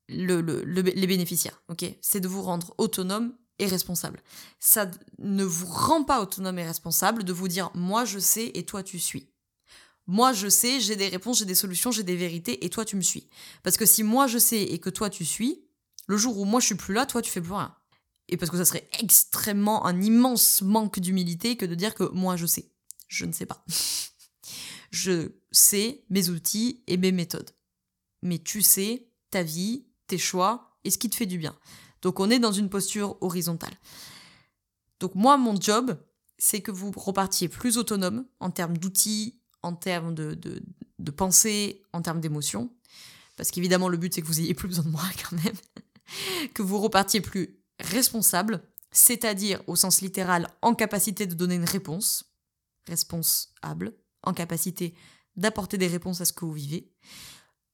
le, 0.10 0.42
les 0.42 1.08
bénéficiaires. 1.08 1.62
Ok, 1.70 1.86
c'est 2.02 2.20
de 2.20 2.28
vous 2.28 2.42
rendre 2.42 2.74
autonome 2.78 3.34
responsable. 3.66 4.22
Ça 4.60 4.90
ne 5.20 5.44
vous 5.44 5.68
rend 5.68 6.04
pas 6.04 6.22
autonome 6.22 6.60
et 6.60 6.66
responsable 6.66 7.24
de 7.24 7.34
vous 7.34 7.48
dire 7.48 7.72
moi 7.74 8.06
je 8.06 8.20
sais 8.20 8.52
et 8.54 8.66
toi 8.66 8.84
tu 8.84 9.00
suis. 9.00 9.32
Moi 10.06 10.32
je 10.32 10.48
sais, 10.48 10.80
j'ai 10.80 10.96
des 10.96 11.10
réponses, 11.10 11.40
j'ai 11.40 11.46
des 11.46 11.56
solutions, 11.56 11.92
j'ai 11.92 12.04
des 12.04 12.16
vérités 12.16 12.64
et 12.66 12.70
toi 12.70 12.86
tu 12.86 12.96
me 12.96 13.02
suis. 13.02 13.30
Parce 13.64 13.78
que 13.78 13.86
si 13.86 14.04
moi 14.04 14.28
je 14.28 14.38
sais 14.38 14.62
et 14.62 14.80
que 14.80 14.90
toi 14.90 15.10
tu 15.10 15.26
suis, 15.26 15.66
le 16.08 16.18
jour 16.18 16.38
où 16.38 16.46
moi 16.46 16.60
je 16.60 16.68
suis 16.68 16.76
plus 16.76 16.94
là, 16.94 17.06
toi 17.06 17.22
tu 17.22 17.32
fais 17.32 17.42
plus 17.42 17.54
rien. 17.54 17.76
Et 18.30 18.38
parce 18.38 18.52
que 18.52 18.58
ça 18.58 18.66
serait 18.66 18.88
extrêmement 19.00 19.86
un 19.86 20.02
immense 20.02 20.62
manque 20.62 21.00
d'humilité 21.00 21.58
que 21.58 21.66
de 21.66 21.76
dire 21.76 21.94
que 21.96 22.04
moi 22.04 22.36
je 22.36 22.46
sais. 22.46 22.72
Je 23.08 23.26
ne 23.26 23.32
sais 23.32 23.46
pas. 23.46 23.64
je 24.92 25.32
sais 25.52 26.04
mes 26.10 26.30
outils 26.30 26.84
et 26.88 26.98
mes 26.98 27.12
méthodes. 27.12 27.52
Mais 28.22 28.40
tu 28.40 28.62
sais 28.62 29.10
ta 29.30 29.44
vie, 29.44 29.86
tes 30.08 30.18
choix 30.18 30.78
et 30.84 30.92
ce 30.92 30.98
qui 30.98 31.10
te 31.10 31.16
fait 31.16 31.26
du 31.26 31.38
bien. 31.38 31.58
Donc 32.02 32.20
on 32.20 32.30
est 32.30 32.40
dans 32.40 32.52
une 32.52 32.70
posture 32.70 33.18
horizontale. 33.22 33.74
Donc 35.00 35.16
moi, 35.16 35.38
mon 35.38 35.60
job, 35.60 35.98
c'est 36.38 36.62
que 36.62 36.72
vous 36.72 36.92
repartiez 36.96 37.50
plus 37.50 37.78
autonome 37.78 38.26
en 38.40 38.52
termes 38.52 38.78
d'outils, 38.78 39.40
en 39.64 39.74
termes 39.74 40.14
de, 40.14 40.34
de, 41.00 41.12
pensée, 41.12 41.84
en 41.94 42.02
termes 42.02 42.22
d'émotion. 42.22 42.72
Parce 43.36 43.52
qu'évidemment, 43.52 43.90
le 43.90 43.98
but, 43.98 44.14
c'est 44.14 44.22
que 44.22 44.28
vous 44.28 44.40
ayez 44.40 44.54
plus 44.54 44.68
besoin 44.68 44.86
de 44.86 44.90
moi 44.90 45.04
quand 45.30 45.36
même. 45.44 45.56
que 46.54 46.62
vous 46.62 46.80
repartiez 46.80 47.22
plus 47.22 47.60
responsable, 47.80 48.64
c'est-à-dire 48.92 49.62
au 49.68 49.76
sens 49.76 50.02
littéral 50.02 50.48
en 50.62 50.74
capacité 50.74 51.28
de 51.28 51.36
donner 51.36 51.56
une 51.56 51.66
réponse, 51.66 52.34
responsable, 52.88 53.94
en 54.24 54.34
capacité 54.34 54.96
d'apporter 55.36 55.78
des 55.78 55.88
réponses 55.88 56.22
à 56.22 56.26
ce 56.26 56.34
que 56.34 56.46
vous 56.46 56.54
vivez, 56.54 56.92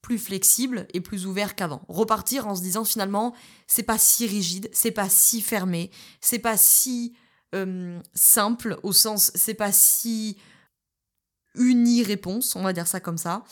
plus 0.03 0.19
flexible 0.19 0.85
et 0.93 1.01
plus 1.01 1.25
ouvert 1.25 1.55
qu'avant. 1.55 1.81
Repartir 1.87 2.45
en 2.45 2.55
se 2.55 2.61
disant 2.61 2.83
finalement, 2.83 3.33
c'est 3.67 3.83
pas 3.83 3.97
si 3.97 4.27
rigide, 4.27 4.69
c'est 4.73 4.91
pas 4.91 5.09
si 5.09 5.41
fermé, 5.41 5.89
c'est 6.19 6.39
pas 6.39 6.57
si 6.57 7.15
euh, 7.55 7.99
simple 8.13 8.77
au 8.83 8.91
sens, 8.91 9.31
c'est 9.33 9.53
pas 9.53 9.71
si 9.71 10.37
uni-réponse, 11.55 12.55
on 12.55 12.63
va 12.63 12.73
dire 12.73 12.85
ça 12.85 12.99
comme 12.99 13.17
ça, 13.17 13.45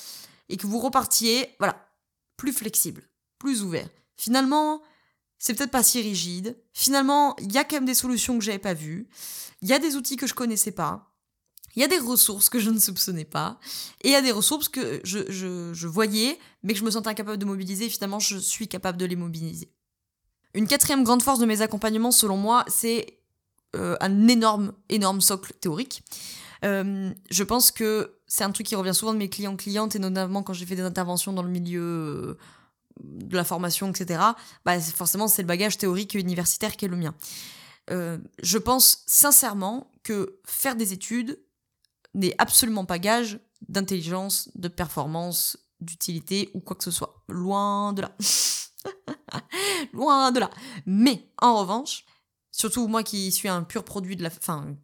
et 0.49 0.57
que 0.57 0.67
vous 0.67 0.79
repartiez, 0.79 1.55
voilà, 1.57 1.89
plus 2.35 2.51
flexible, 2.51 3.03
plus 3.39 3.63
ouvert. 3.63 3.87
Finalement, 4.17 4.81
c'est 5.39 5.53
peut-être 5.53 5.71
pas 5.71 5.83
si 5.83 6.01
rigide. 6.01 6.57
Finalement, 6.73 7.35
il 7.37 7.51
y 7.53 7.57
a 7.59 7.63
quand 7.63 7.77
même 7.77 7.85
des 7.85 7.93
solutions 7.93 8.37
que 8.37 8.43
j'avais 8.43 8.59
pas 8.59 8.73
vues. 8.73 9.07
Il 9.61 9.69
y 9.69 9.73
a 9.73 9.79
des 9.79 9.95
outils 9.95 10.17
que 10.17 10.27
je 10.27 10.33
connaissais 10.33 10.71
pas. 10.71 11.10
Il 11.75 11.81
y 11.81 11.85
a 11.85 11.87
des 11.87 11.99
ressources 11.99 12.49
que 12.49 12.59
je 12.59 12.69
ne 12.69 12.79
soupçonnais 12.79 13.25
pas. 13.25 13.59
Et 14.03 14.09
il 14.09 14.11
y 14.11 14.15
a 14.15 14.21
des 14.21 14.31
ressources 14.31 14.69
que 14.69 15.01
je, 15.03 15.87
voyais, 15.87 16.37
mais 16.63 16.73
que 16.73 16.79
je 16.79 16.85
me 16.85 16.91
sentais 16.91 17.09
incapable 17.09 17.37
de 17.37 17.45
mobiliser. 17.45 17.85
Et 17.85 17.89
finalement, 17.89 18.19
je 18.19 18.37
suis 18.37 18.67
capable 18.67 18.97
de 18.97 19.05
les 19.05 19.15
mobiliser. 19.15 19.71
Une 20.53 20.67
quatrième 20.67 21.03
grande 21.03 21.23
force 21.23 21.39
de 21.39 21.45
mes 21.45 21.61
accompagnements, 21.61 22.11
selon 22.11 22.35
moi, 22.35 22.65
c'est 22.67 23.19
euh, 23.75 23.95
un 24.01 24.27
énorme, 24.27 24.73
énorme 24.89 25.21
socle 25.21 25.53
théorique. 25.53 26.03
Euh, 26.65 27.11
je 27.29 27.43
pense 27.43 27.71
que 27.71 28.17
c'est 28.27 28.43
un 28.43 28.51
truc 28.51 28.67
qui 28.67 28.75
revient 28.75 28.93
souvent 28.93 29.13
de 29.13 29.17
mes 29.17 29.29
clients-clientes, 29.29 29.95
et 29.95 29.99
notamment 29.99 30.43
quand 30.43 30.53
j'ai 30.53 30.65
fait 30.65 30.75
des 30.75 30.83
interventions 30.83 31.31
dans 31.31 31.41
le 31.41 31.49
milieu 31.49 31.81
euh, 31.81 32.37
de 33.01 33.35
la 33.35 33.45
formation, 33.45 33.89
etc., 33.89 34.21
bah, 34.65 34.79
forcément, 34.79 35.29
c'est 35.29 35.41
le 35.41 35.47
bagage 35.47 35.77
théorique 35.77 36.15
et 36.15 36.19
universitaire 36.19 36.75
qui 36.75 36.85
est 36.85 36.89
le 36.89 36.97
mien. 36.97 37.15
Je 38.41 38.57
pense 38.57 39.03
sincèrement 39.05 39.91
que 40.03 40.39
faire 40.45 40.77
des 40.77 40.93
études 40.93 41.37
n'est 42.13 42.35
absolument 42.37 42.85
pas 42.85 42.99
gage 42.99 43.39
d'intelligence, 43.67 44.49
de 44.55 44.67
performance, 44.67 45.57
d'utilité 45.79 46.49
ou 46.53 46.59
quoi 46.59 46.75
que 46.75 46.83
ce 46.83 46.91
soit. 46.91 47.23
Loin 47.27 47.93
de 47.93 48.03
là. 48.03 48.15
Loin 49.93 50.31
de 50.31 50.39
là. 50.39 50.49
Mais, 50.85 51.29
en 51.41 51.59
revanche, 51.59 52.05
surtout 52.51 52.87
moi 52.87 53.03
qui 53.03 53.31
suis 53.31 53.47
un 53.47 53.63
pur 53.63 53.83
produit 53.83 54.15
de 54.15 54.23
la... 54.23 54.29
Enfin, 54.29 54.75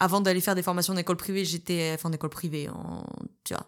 avant 0.00 0.20
d'aller 0.20 0.40
faire 0.40 0.54
des 0.54 0.62
formations 0.62 0.94
d'école 0.94 1.16
privée, 1.16 1.44
j'étais... 1.44 1.92
Enfin, 1.94 2.10
d'école 2.10 2.30
privée, 2.30 2.68
en, 2.68 3.04
tu 3.44 3.54
vois, 3.54 3.66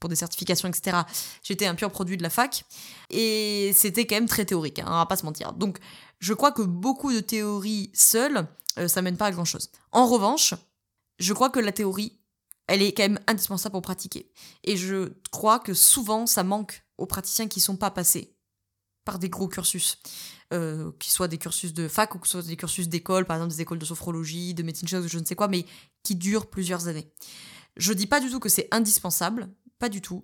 pour 0.00 0.08
des 0.08 0.16
certifications, 0.16 0.68
etc. 0.68 0.98
J'étais 1.42 1.66
un 1.66 1.74
pur 1.74 1.90
produit 1.90 2.16
de 2.16 2.22
la 2.22 2.30
fac. 2.30 2.64
Et 3.10 3.72
c'était 3.74 4.06
quand 4.06 4.16
même 4.16 4.28
très 4.28 4.44
théorique, 4.44 4.80
hein, 4.80 4.86
on 4.88 4.96
va 4.96 5.06
pas 5.06 5.16
se 5.16 5.24
mentir. 5.24 5.52
Donc, 5.52 5.78
je 6.18 6.34
crois 6.34 6.52
que 6.52 6.62
beaucoup 6.62 7.12
de 7.12 7.20
théories 7.20 7.90
seules, 7.94 8.46
euh, 8.78 8.88
ça 8.88 9.02
mène 9.02 9.16
pas 9.16 9.26
à 9.26 9.30
grand-chose. 9.30 9.70
En 9.92 10.06
revanche, 10.06 10.54
je 11.18 11.32
crois 11.32 11.50
que 11.50 11.60
la 11.60 11.72
théorie, 11.72 12.18
elle 12.70 12.82
est 12.82 12.92
quand 12.92 13.02
même 13.02 13.18
indispensable 13.26 13.72
pour 13.72 13.82
pratiquer. 13.82 14.30
Et 14.62 14.76
je 14.76 15.12
crois 15.32 15.58
que 15.58 15.74
souvent, 15.74 16.26
ça 16.26 16.44
manque 16.44 16.84
aux 16.98 17.06
praticiens 17.06 17.48
qui 17.48 17.58
sont 17.58 17.76
pas 17.76 17.90
passés 17.90 18.36
par 19.04 19.18
des 19.18 19.28
gros 19.28 19.48
cursus. 19.48 19.98
Euh, 20.52 20.90
qui 20.98 21.10
soient 21.10 21.28
des 21.28 21.38
cursus 21.38 21.74
de 21.74 21.86
fac 21.86 22.12
ou 22.14 22.18
que 22.18 22.26
soit 22.26 22.42
des 22.42 22.56
cursus 22.56 22.88
d'école, 22.88 23.24
par 23.24 23.36
exemple 23.36 23.52
des 23.52 23.60
écoles 23.60 23.78
de 23.78 23.84
sophrologie, 23.84 24.52
de 24.52 24.64
médecine 24.64 24.88
je 24.88 25.18
ne 25.18 25.24
sais 25.24 25.36
quoi, 25.36 25.46
mais 25.46 25.64
qui 26.02 26.16
durent 26.16 26.50
plusieurs 26.50 26.88
années. 26.88 27.12
Je 27.76 27.92
dis 27.92 28.06
pas 28.06 28.18
du 28.18 28.30
tout 28.30 28.40
que 28.40 28.48
c'est 28.48 28.66
indispensable, 28.72 29.48
pas 29.78 29.88
du 29.88 30.00
tout. 30.00 30.22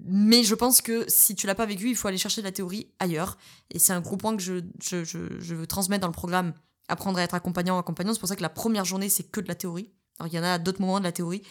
Mais 0.00 0.44
je 0.44 0.54
pense 0.54 0.80
que 0.80 1.04
si 1.08 1.34
tu 1.34 1.46
l'as 1.46 1.56
pas 1.56 1.66
vécu, 1.66 1.90
il 1.90 1.96
faut 1.96 2.08
aller 2.08 2.18
chercher 2.18 2.42
de 2.42 2.46
la 2.46 2.52
théorie 2.52 2.92
ailleurs. 3.00 3.38
Et 3.70 3.78
c'est 3.78 3.92
un 3.92 4.00
gros 4.00 4.16
point 4.16 4.36
que 4.36 4.42
je, 4.42 4.62
je, 4.80 5.04
je, 5.04 5.54
veux 5.54 5.66
transmettre 5.66 6.02
dans 6.02 6.08
le 6.08 6.12
programme 6.12 6.52
Apprendre 6.88 7.20
à 7.20 7.22
être 7.22 7.34
accompagnant 7.34 7.76
ou 7.76 7.78
accompagnant. 7.78 8.12
C'est 8.12 8.18
pour 8.18 8.28
ça 8.28 8.34
que 8.34 8.42
la 8.42 8.48
première 8.48 8.84
journée, 8.84 9.08
c'est 9.08 9.22
que 9.22 9.40
de 9.40 9.46
la 9.46 9.54
théorie. 9.54 9.92
Alors 10.20 10.32
il 10.32 10.36
y 10.36 10.38
en 10.38 10.44
a 10.44 10.58
d'autres 10.58 10.80
moments 10.80 10.98
de 10.98 11.04
la 11.04 11.12
théorie. 11.12 11.42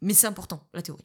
Mais 0.00 0.14
c'est 0.14 0.26
important, 0.26 0.66
la 0.72 0.82
théorie. 0.82 1.04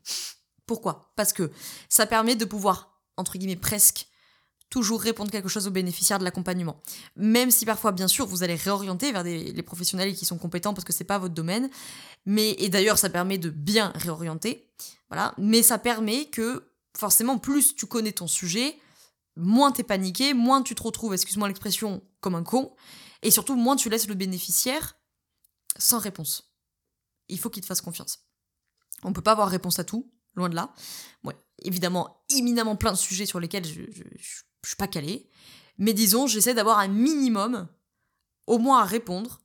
Pourquoi? 0.65 1.11
Parce 1.15 1.33
que 1.33 1.51
ça 1.89 2.05
permet 2.05 2.35
de 2.35 2.45
pouvoir, 2.45 3.01
entre 3.17 3.37
guillemets, 3.37 3.57
presque 3.57 4.07
toujours 4.69 5.01
répondre 5.01 5.29
quelque 5.29 5.49
chose 5.49 5.67
aux 5.67 5.71
bénéficiaires 5.71 6.19
de 6.19 6.23
l'accompagnement. 6.23 6.81
Même 7.15 7.51
si 7.51 7.65
parfois, 7.65 7.91
bien 7.91 8.07
sûr, 8.07 8.25
vous 8.25 8.43
allez 8.43 8.55
réorienter 8.55 9.11
vers 9.11 9.23
des, 9.23 9.51
les 9.51 9.63
professionnels 9.63 10.15
qui 10.15 10.25
sont 10.25 10.37
compétents 10.37 10.73
parce 10.73 10.85
que 10.85 10.93
c'est 10.93 11.03
pas 11.03 11.19
votre 11.19 11.33
domaine. 11.33 11.69
Mais, 12.25 12.51
et 12.57 12.69
d'ailleurs, 12.69 12.97
ça 12.97 13.09
permet 13.09 13.37
de 13.37 13.49
bien 13.49 13.91
réorienter. 13.95 14.67
Voilà. 15.09 15.35
Mais 15.37 15.61
ça 15.61 15.77
permet 15.77 16.25
que, 16.25 16.71
forcément, 16.97 17.37
plus 17.37 17.75
tu 17.75 17.85
connais 17.85 18.13
ton 18.13 18.27
sujet, 18.27 18.77
moins 19.35 19.71
t'es 19.71 19.83
paniqué, 19.83 20.33
moins 20.33 20.63
tu 20.63 20.73
te 20.73 20.81
retrouves, 20.81 21.13
excuse-moi 21.13 21.47
l'expression, 21.47 22.01
comme 22.21 22.35
un 22.35 22.43
con. 22.43 22.73
Et 23.21 23.31
surtout, 23.31 23.55
moins 23.55 23.75
tu 23.75 23.89
laisses 23.89 24.07
le 24.07 24.15
bénéficiaire 24.15 24.97
sans 25.77 25.99
réponse. 25.99 26.54
Il 27.29 27.39
faut 27.39 27.49
qu'il 27.49 27.61
te 27.61 27.67
fasse 27.67 27.81
confiance. 27.81 28.27
On 29.03 29.13
peut 29.13 29.21
pas 29.21 29.31
avoir 29.31 29.49
réponse 29.49 29.79
à 29.79 29.83
tout, 29.83 30.11
loin 30.35 30.49
de 30.49 30.55
là. 30.55 30.73
Ouais, 31.23 31.35
évidemment, 31.59 32.23
éminemment 32.29 32.75
plein 32.75 32.91
de 32.91 32.97
sujets 32.97 33.25
sur 33.25 33.39
lesquels 33.39 33.65
je, 33.65 33.81
je 33.91 34.67
suis 34.67 34.75
pas 34.77 34.87
calée. 34.87 35.29
Mais 35.77 35.93
disons, 35.93 36.27
j'essaie 36.27 36.53
d'avoir 36.53 36.79
un 36.79 36.87
minimum, 36.87 37.67
au 38.47 38.57
moins 38.57 38.79
à 38.79 38.85
répondre, 38.85 39.39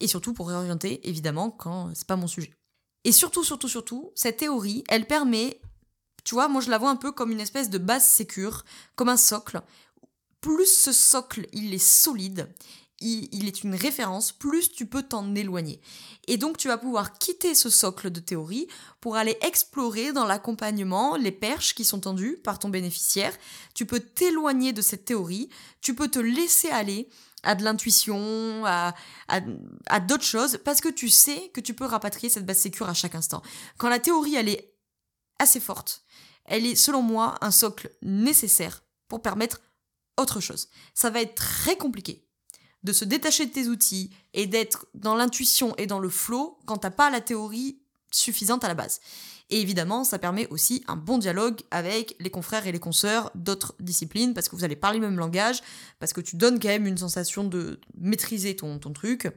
et 0.00 0.08
surtout 0.08 0.34
pour 0.34 0.48
réorienter, 0.48 1.08
évidemment, 1.08 1.50
quand 1.50 1.94
c'est 1.94 2.06
pas 2.06 2.16
mon 2.16 2.26
sujet. 2.26 2.52
Et 3.04 3.12
surtout, 3.12 3.44
surtout, 3.44 3.68
surtout, 3.68 4.12
cette 4.14 4.38
théorie, 4.38 4.84
elle 4.88 5.06
permet, 5.06 5.60
tu 6.24 6.34
vois, 6.34 6.48
moi 6.48 6.60
je 6.60 6.70
la 6.70 6.78
vois 6.78 6.90
un 6.90 6.96
peu 6.96 7.12
comme 7.12 7.30
une 7.30 7.40
espèce 7.40 7.70
de 7.70 7.78
base 7.78 8.04
sécure, 8.04 8.64
comme 8.96 9.08
un 9.08 9.16
socle. 9.16 9.60
Plus 10.40 10.66
ce 10.66 10.92
socle, 10.92 11.46
il 11.52 11.72
est 11.72 11.78
solide, 11.78 12.52
il, 13.02 13.46
est 13.46 13.64
une 13.64 13.74
référence, 13.74 14.32
plus 14.32 14.70
tu 14.70 14.86
peux 14.86 15.02
t'en 15.02 15.34
éloigner. 15.34 15.80
Et 16.28 16.36
donc 16.36 16.56
tu 16.56 16.68
vas 16.68 16.78
pouvoir 16.78 17.18
quitter 17.18 17.54
ce 17.54 17.70
socle 17.70 18.10
de 18.10 18.20
théorie 18.20 18.68
pour 19.00 19.16
aller 19.16 19.36
explorer 19.42 20.12
dans 20.12 20.24
l'accompagnement 20.24 21.16
les 21.16 21.32
perches 21.32 21.74
qui 21.74 21.84
sont 21.84 22.00
tendues 22.00 22.38
par 22.42 22.58
ton 22.58 22.68
bénéficiaire. 22.68 23.36
Tu 23.74 23.86
peux 23.86 24.00
t'éloigner 24.00 24.72
de 24.72 24.82
cette 24.82 25.04
théorie, 25.04 25.48
tu 25.80 25.94
peux 25.94 26.08
te 26.08 26.18
laisser 26.18 26.68
aller 26.68 27.08
à 27.42 27.56
de 27.56 27.64
l'intuition, 27.64 28.64
à, 28.64 28.94
à, 29.26 30.00
d'autres 30.00 30.22
choses, 30.22 30.60
parce 30.64 30.80
que 30.80 30.88
tu 30.88 31.08
sais 31.08 31.50
que 31.52 31.60
tu 31.60 31.74
peux 31.74 31.84
rapatrier 31.84 32.28
cette 32.28 32.46
base 32.46 32.58
sécure 32.58 32.88
à 32.88 32.94
chaque 32.94 33.16
instant. 33.16 33.42
Quand 33.78 33.88
la 33.88 33.98
théorie, 33.98 34.36
elle 34.36 34.48
est 34.48 34.76
assez 35.40 35.58
forte, 35.58 36.04
elle 36.44 36.66
est, 36.66 36.76
selon 36.76 37.02
moi, 37.02 37.34
un 37.40 37.50
socle 37.50 37.90
nécessaire 38.00 38.84
pour 39.08 39.22
permettre 39.22 39.60
autre 40.16 40.38
chose. 40.38 40.68
Ça 40.94 41.10
va 41.10 41.20
être 41.20 41.34
très 41.34 41.76
compliqué 41.76 42.28
de 42.82 42.92
se 42.92 43.04
détacher 43.04 43.46
de 43.46 43.52
tes 43.52 43.68
outils 43.68 44.10
et 44.34 44.46
d'être 44.46 44.86
dans 44.94 45.14
l'intuition 45.14 45.74
et 45.76 45.86
dans 45.86 46.00
le 46.00 46.08
flow 46.08 46.58
quand 46.66 46.78
t'as 46.78 46.90
pas 46.90 47.10
la 47.10 47.20
théorie 47.20 47.78
suffisante 48.10 48.64
à 48.64 48.68
la 48.68 48.74
base. 48.74 49.00
Et 49.50 49.60
évidemment, 49.60 50.02
ça 50.02 50.18
permet 50.18 50.48
aussi 50.48 50.82
un 50.88 50.96
bon 50.96 51.18
dialogue 51.18 51.60
avec 51.70 52.16
les 52.20 52.30
confrères 52.30 52.66
et 52.66 52.72
les 52.72 52.78
consoeurs 52.78 53.30
d'autres 53.34 53.74
disciplines, 53.80 54.32
parce 54.32 54.48
que 54.48 54.56
vous 54.56 54.64
allez 54.64 54.76
parler 54.76 54.98
le 54.98 55.06
même 55.06 55.18
langage, 55.18 55.60
parce 55.98 56.14
que 56.14 56.22
tu 56.22 56.36
donnes 56.36 56.58
quand 56.58 56.68
même 56.68 56.86
une 56.86 56.96
sensation 56.96 57.44
de 57.44 57.78
maîtriser 57.98 58.56
ton, 58.56 58.78
ton 58.78 58.94
truc, 58.94 59.30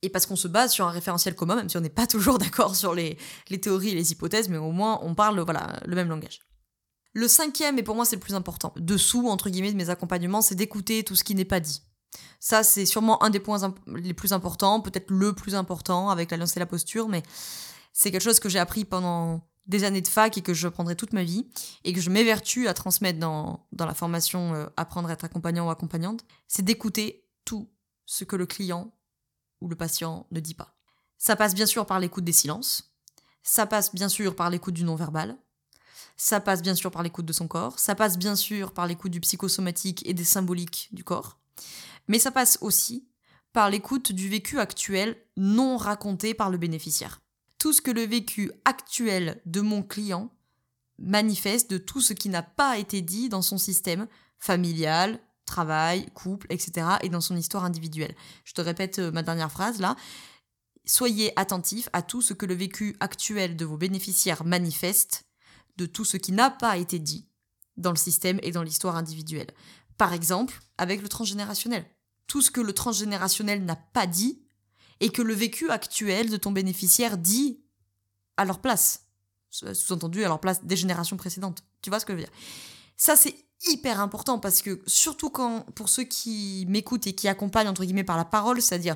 et 0.00 0.08
parce 0.08 0.24
qu'on 0.24 0.36
se 0.36 0.48
base 0.48 0.72
sur 0.72 0.86
un 0.86 0.90
référentiel 0.90 1.34
commun, 1.34 1.56
même 1.56 1.68
si 1.68 1.76
on 1.76 1.82
n'est 1.82 1.90
pas 1.90 2.06
toujours 2.06 2.38
d'accord 2.38 2.74
sur 2.74 2.94
les, 2.94 3.18
les, 3.50 3.60
théories 3.60 3.90
et 3.90 3.94
les 3.94 4.12
hypothèses, 4.12 4.48
mais 4.48 4.56
au 4.56 4.72
moins 4.72 4.98
on 5.02 5.14
parle 5.14 5.38
voilà, 5.40 5.78
le 5.84 5.94
même 5.94 6.08
langage. 6.08 6.40
Le 7.12 7.28
cinquième, 7.28 7.78
et 7.78 7.82
pour 7.82 7.96
moi 7.96 8.06
c'est 8.06 8.16
le 8.16 8.20
plus 8.20 8.34
important, 8.34 8.72
dessous, 8.76 9.28
entre 9.28 9.50
guillemets, 9.50 9.72
de 9.72 9.76
mes 9.76 9.90
accompagnements, 9.90 10.40
c'est 10.40 10.54
d'écouter 10.54 11.04
tout 11.04 11.16
ce 11.16 11.24
qui 11.24 11.34
n'est 11.34 11.44
pas 11.44 11.60
dit. 11.60 11.82
Ça, 12.38 12.62
c'est 12.62 12.86
sûrement 12.86 13.22
un 13.22 13.30
des 13.30 13.40
points 13.40 13.74
les 13.86 14.14
plus 14.14 14.32
importants, 14.32 14.80
peut-être 14.80 15.10
le 15.10 15.34
plus 15.34 15.54
important 15.54 16.10
avec 16.10 16.30
l'alliance 16.30 16.56
et 16.56 16.60
la 16.60 16.66
posture, 16.66 17.08
mais 17.08 17.22
c'est 17.92 18.10
quelque 18.10 18.22
chose 18.22 18.40
que 18.40 18.48
j'ai 18.48 18.58
appris 18.58 18.84
pendant 18.84 19.42
des 19.66 19.84
années 19.84 20.00
de 20.00 20.08
fac 20.08 20.36
et 20.36 20.42
que 20.42 20.54
je 20.54 20.68
prendrai 20.68 20.96
toute 20.96 21.12
ma 21.12 21.22
vie 21.22 21.46
et 21.84 21.92
que 21.92 22.00
je 22.00 22.10
m'évertue 22.10 22.66
à 22.66 22.74
transmettre 22.74 23.18
dans, 23.18 23.66
dans 23.72 23.86
la 23.86 23.94
formation 23.94 24.54
euh, 24.54 24.66
Apprendre 24.76 25.08
à 25.08 25.12
être 25.12 25.24
accompagnant 25.24 25.66
ou 25.66 25.70
accompagnante, 25.70 26.24
c'est 26.48 26.64
d'écouter 26.64 27.24
tout 27.44 27.70
ce 28.06 28.24
que 28.24 28.36
le 28.36 28.46
client 28.46 28.92
ou 29.60 29.68
le 29.68 29.76
patient 29.76 30.26
ne 30.30 30.40
dit 30.40 30.54
pas. 30.54 30.74
Ça 31.18 31.36
passe 31.36 31.54
bien 31.54 31.66
sûr 31.66 31.86
par 31.86 32.00
l'écoute 32.00 32.24
des 32.24 32.32
silences, 32.32 32.94
ça 33.42 33.66
passe 33.66 33.94
bien 33.94 34.08
sûr 34.08 34.34
par 34.34 34.50
l'écoute 34.50 34.74
du 34.74 34.84
non-verbal, 34.84 35.36
ça 36.16 36.40
passe 36.40 36.62
bien 36.62 36.74
sûr 36.74 36.90
par 36.90 37.02
l'écoute 37.02 37.26
de 37.26 37.32
son 37.32 37.46
corps, 37.46 37.78
ça 37.78 37.94
passe 37.94 38.18
bien 38.18 38.36
sûr 38.36 38.72
par 38.72 38.86
l'écoute 38.86 39.12
du 39.12 39.20
psychosomatique 39.20 40.06
et 40.06 40.14
des 40.14 40.24
symboliques 40.24 40.88
du 40.92 41.04
corps, 41.04 41.38
mais 42.10 42.18
ça 42.18 42.32
passe 42.32 42.58
aussi 42.60 43.06
par 43.52 43.70
l'écoute 43.70 44.10
du 44.10 44.28
vécu 44.28 44.58
actuel 44.58 45.16
non 45.36 45.76
raconté 45.76 46.34
par 46.34 46.50
le 46.50 46.58
bénéficiaire. 46.58 47.20
Tout 47.56 47.72
ce 47.72 47.80
que 47.80 47.92
le 47.92 48.02
vécu 48.02 48.50
actuel 48.64 49.40
de 49.46 49.60
mon 49.60 49.84
client 49.84 50.28
manifeste 50.98 51.70
de 51.70 51.78
tout 51.78 52.00
ce 52.00 52.12
qui 52.12 52.28
n'a 52.28 52.42
pas 52.42 52.78
été 52.78 53.00
dit 53.00 53.28
dans 53.28 53.42
son 53.42 53.58
système 53.58 54.08
familial, 54.40 55.20
travail, 55.44 56.10
couple, 56.12 56.48
etc. 56.50 56.84
et 57.02 57.10
dans 57.10 57.20
son 57.20 57.36
histoire 57.36 57.64
individuelle. 57.64 58.16
Je 58.42 58.54
te 58.54 58.60
répète 58.60 58.98
euh, 58.98 59.12
ma 59.12 59.22
dernière 59.22 59.52
phrase 59.52 59.78
là. 59.78 59.94
Soyez 60.84 61.32
attentifs 61.38 61.88
à 61.92 62.02
tout 62.02 62.22
ce 62.22 62.34
que 62.34 62.46
le 62.46 62.54
vécu 62.54 62.96
actuel 62.98 63.54
de 63.56 63.64
vos 63.64 63.76
bénéficiaires 63.76 64.44
manifeste 64.44 65.26
de 65.76 65.86
tout 65.86 66.04
ce 66.04 66.16
qui 66.16 66.32
n'a 66.32 66.50
pas 66.50 66.76
été 66.76 66.98
dit 66.98 67.28
dans 67.76 67.90
le 67.90 67.96
système 67.96 68.40
et 68.42 68.50
dans 68.50 68.64
l'histoire 68.64 68.96
individuelle. 68.96 69.52
Par 69.96 70.12
exemple, 70.12 70.60
avec 70.76 71.02
le 71.02 71.08
transgénérationnel 71.08 71.86
tout 72.30 72.42
ce 72.42 72.52
que 72.52 72.60
le 72.60 72.72
transgénérationnel 72.72 73.64
n'a 73.64 73.74
pas 73.74 74.06
dit 74.06 74.40
et 75.00 75.08
que 75.08 75.20
le 75.20 75.34
vécu 75.34 75.68
actuel 75.68 76.30
de 76.30 76.36
ton 76.36 76.52
bénéficiaire 76.52 77.18
dit 77.18 77.60
à 78.36 78.44
leur 78.44 78.60
place. 78.60 79.08
Sous-entendu 79.50 80.22
à 80.22 80.28
leur 80.28 80.38
place 80.38 80.64
des 80.64 80.76
générations 80.76 81.16
précédentes. 81.16 81.64
Tu 81.82 81.90
vois 81.90 81.98
ce 81.98 82.06
que 82.06 82.12
je 82.12 82.18
veux 82.18 82.22
dire? 82.22 82.32
Ça, 82.96 83.16
c'est 83.16 83.34
hyper 83.66 83.98
important 83.98 84.38
parce 84.38 84.62
que 84.62 84.80
surtout 84.86 85.28
quand, 85.28 85.62
pour 85.74 85.88
ceux 85.88 86.04
qui 86.04 86.66
m'écoutent 86.68 87.08
et 87.08 87.16
qui 87.16 87.26
accompagnent 87.26 87.66
entre 87.66 87.84
guillemets 87.84 88.04
par 88.04 88.16
la 88.16 88.24
parole, 88.24 88.62
c'est-à-dire 88.62 88.94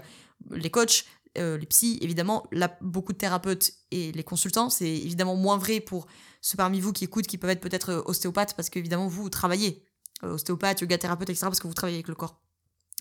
les 0.53 0.71
coachs, 0.71 1.05
euh, 1.37 1.59
les 1.59 1.67
psys, 1.67 1.99
évidemment, 2.03 2.47
beaucoup 2.83 3.13
de 3.13 3.19
thérapeutes 3.19 3.73
et 3.91 4.13
les 4.13 4.23
consultants, 4.23 4.71
c'est 4.71 4.89
évidemment 4.89 5.35
moins 5.35 5.59
vrai 5.59 5.81
pour 5.81 6.07
ceux 6.41 6.57
parmi 6.57 6.81
vous 6.81 6.93
qui 6.93 7.03
écoutent 7.03 7.27
qui 7.27 7.39
peuvent 7.39 7.51
être 7.51 7.61
peut-être 7.61 7.91
euh, 7.91 8.03
ostéopathes 8.05 8.55
parce 8.55 8.71
qu'évidemment 8.71 9.09
vous, 9.09 9.25
vous 9.25 9.29
travaillez, 9.29 9.85
euh, 10.23 10.35
ostéopathe, 10.35 10.83
yoga 10.83 10.99
thérapeute, 10.99 11.31
etc., 11.31 11.47
parce 11.47 11.59
que 11.59 11.67
vous 11.67 11.75
travaillez 11.75 11.97
avec 11.97 12.07
le 12.07 12.15
corps 12.15 12.44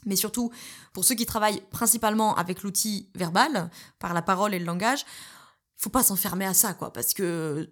mais 0.05 0.15
surtout 0.15 0.51
pour 0.93 1.05
ceux 1.05 1.15
qui 1.15 1.25
travaillent 1.25 1.61
principalement 1.71 2.35
avec 2.35 2.63
l'outil 2.63 3.09
verbal, 3.15 3.69
par 3.99 4.13
la 4.13 4.21
parole 4.21 4.53
et 4.53 4.59
le 4.59 4.65
langage, 4.65 5.05
faut 5.75 5.89
pas 5.89 6.03
s'enfermer 6.03 6.45
à 6.45 6.53
ça, 6.53 6.73
quoi, 6.73 6.93
parce 6.93 7.13
que 7.13 7.69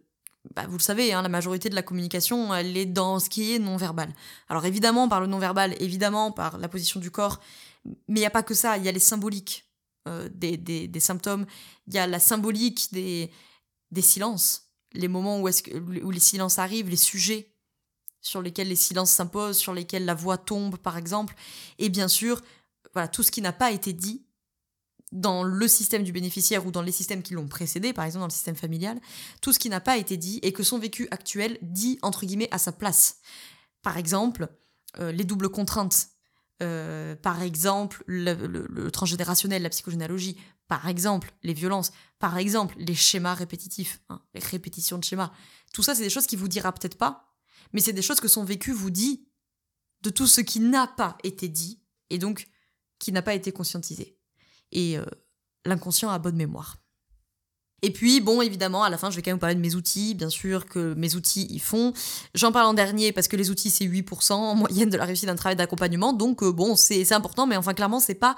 bah, 0.56 0.66
vous 0.68 0.78
le 0.78 0.82
savez, 0.82 1.14
hein, 1.14 1.22
la 1.22 1.30
majorité 1.30 1.70
de 1.70 1.76
la 1.76 1.84
communication, 1.84 2.54
elle 2.54 2.76
est 2.76 2.86
dans 2.86 3.20
ce 3.20 3.30
qui 3.30 3.54
est 3.54 3.60
non-verbal. 3.60 4.14
Alors 4.50 4.66
évidemment 4.66 5.08
par 5.08 5.22
le 5.22 5.28
non-verbal, 5.28 5.76
évidemment 5.80 6.32
par 6.32 6.58
la 6.58 6.68
position 6.68 7.00
du 7.00 7.12
corps, 7.12 7.40
mais 7.86 8.20
il 8.20 8.24
n'y 8.24 8.26
a 8.26 8.32
pas 8.32 8.44
que 8.44 8.54
ça, 8.54 8.78
il 8.78 8.84
y 8.84 8.90
a 8.90 8.92
les 8.92 9.00
symboliques 9.00 9.66
euh, 10.08 10.30
des, 10.34 10.58
des, 10.58 10.88
des, 10.88 11.00
symptômes, 11.00 11.46
il 11.88 11.94
y 11.94 12.00
a 12.00 12.08
la 12.08 12.20
symbolique 12.20 12.92
des, 12.92 13.32
des 13.92 14.02
silences, 14.02 14.72
les 14.94 15.08
moments 15.08 15.40
où, 15.40 15.48
est 15.48 15.62
que, 15.62 15.78
où 15.78 16.10
les 16.10 16.20
silences 16.20 16.58
arrivent, 16.58 16.90
les 16.90 16.96
sujets 16.96 17.50
sur 18.22 18.42
lesquels 18.42 18.68
les 18.68 18.75
silences 18.75 19.12
s'imposent, 19.12 19.58
sur 19.58 19.74
lesquels 19.74 20.06
la 20.06 20.13
voix 20.13 20.38
tombe, 20.38 20.78
par 20.78 20.98
exemple. 20.98 21.36
Et 21.80 21.90
bien 21.90 22.08
sûr, 22.08 22.42
voilà, 22.94 23.08
tout 23.08 23.24
ce 23.24 23.32
qui 23.32 23.42
n'a 23.42 23.54
pas 23.54 23.72
été 23.72 23.94
dit 23.94 24.24
dans 25.12 25.44
le 25.44 25.68
système 25.68 26.04
du 26.04 26.12
bénéficiaire 26.12 26.66
ou 26.66 26.72
dans 26.72 26.82
les 26.82 26.92
systèmes 26.92 27.22
qui 27.22 27.34
l'ont 27.34 27.48
précédé, 27.48 27.94
par 27.94 28.06
exemple 28.06 28.22
dans 28.22 28.28
le 28.28 28.32
système 28.32 28.56
familial, 28.56 29.00
tout 29.42 29.51
ce 29.51 29.60
qui 29.60 29.70
n'a 29.70 29.82
pas 29.82 29.98
été 29.98 30.18
dit 30.18 30.40
et 30.42 30.54
que 30.54 30.63
son 30.63 30.80
vécu 30.80 31.08
actuel 31.12 31.58
dit 31.62 32.00
entre 32.01 32.25
guillemets 32.25 32.48
à 32.51 32.58
sa 32.58 32.72
place. 32.72 33.18
Par 33.82 33.98
exemple, 33.98 34.48
euh, 35.00 35.12
les 35.12 35.24
doubles 35.24 35.50
contraintes, 35.50 36.10
euh, 36.62 37.16
par 37.16 37.42
exemple 37.42 38.04
le, 38.08 38.90
transgénérationnel, 38.90 39.63
la 39.63 39.70
psychogénéalogie, 39.70 40.38
par 40.68 40.88
exemple 40.88 41.34
les 41.44 41.54
violences, 41.54 41.92
par 42.20 42.38
exemple 42.38 42.75
les 42.78 42.96
schémas 42.96 43.34
répétitifs, 43.34 44.00
hein, 44.10 44.22
les 44.34 44.42
répétitions 44.42 44.98
de 44.98 45.04
schémas. 45.04 45.32
Tout 45.74 45.84
ça, 45.84 45.94
c'est 45.96 46.04
des 46.04 46.10
choses 46.10 46.28
qui 46.28 46.36
vous 46.38 46.48
dira 46.48 46.72
peut-être 46.72 46.98
pas, 46.98 47.31
mais 47.74 47.82
c'est 47.82 47.94
des 47.94 48.01
choses 48.01 48.20
que 48.20 48.28
son 48.28 48.44
vécu 48.44 48.72
vous 48.72 48.92
dit 48.92 49.28
de 50.01 50.10
tout 50.10 50.28
ce 50.28 50.42
qui 50.42 50.60
n'a 50.60 50.88
pas 50.88 51.18
été 51.24 51.48
dit 51.48 51.82
et 52.10 52.18
donc 52.18 52.48
qui 53.00 53.12
n'a 53.12 53.22
pas 53.22 53.34
été 53.34 53.51
conscientisé 53.51 54.18
et 54.72 54.98
euh, 54.98 55.06
l'inconscient 55.66 56.10
a 56.10 56.20
bonne 56.20 56.36
mémoire. 56.36 56.78
Et 57.84 57.92
puis, 57.92 58.22
bon, 58.22 58.42
évidemment, 58.42 58.84
à 58.84 58.92
la 58.92 58.98
fin, 58.98 59.10
je 59.10 59.16
vais 59.16 59.24
quand 59.24 59.32
même 59.32 59.40
parler 59.40 59.56
de 59.56 59.60
mes 59.60 59.74
outils, 59.74 60.13
bien 60.13 60.30
sûr, 60.30 60.68
que 60.68 60.94
mes 60.94 61.16
outils 61.16 61.48
y 61.50 61.58
font. 61.58 61.94
J'en 62.36 62.51
parle 62.51 62.68
en 62.68 62.74
dernier 62.75 63.12
parce 63.12 63.28
que 63.28 63.36
les 63.36 63.50
outils, 63.50 63.72
c'est 63.72 63.86
8% 63.86 64.34
en 64.34 64.54
moyenne 64.54 64.90
de 64.92 64.98
la 64.98 65.06
réussite 65.06 65.25
d'un 65.25 65.36
travail 65.36 65.56
d'accompagnement. 65.56 66.13
Donc, 66.13 66.44
euh, 66.44 66.51
bon, 66.51 66.75
c'est 66.75 67.12
important, 67.12 67.48
mais 67.48 67.58
enfin, 67.58 67.74
clairement, 67.74 68.00
c'est 68.00 68.13
pas 68.13 68.36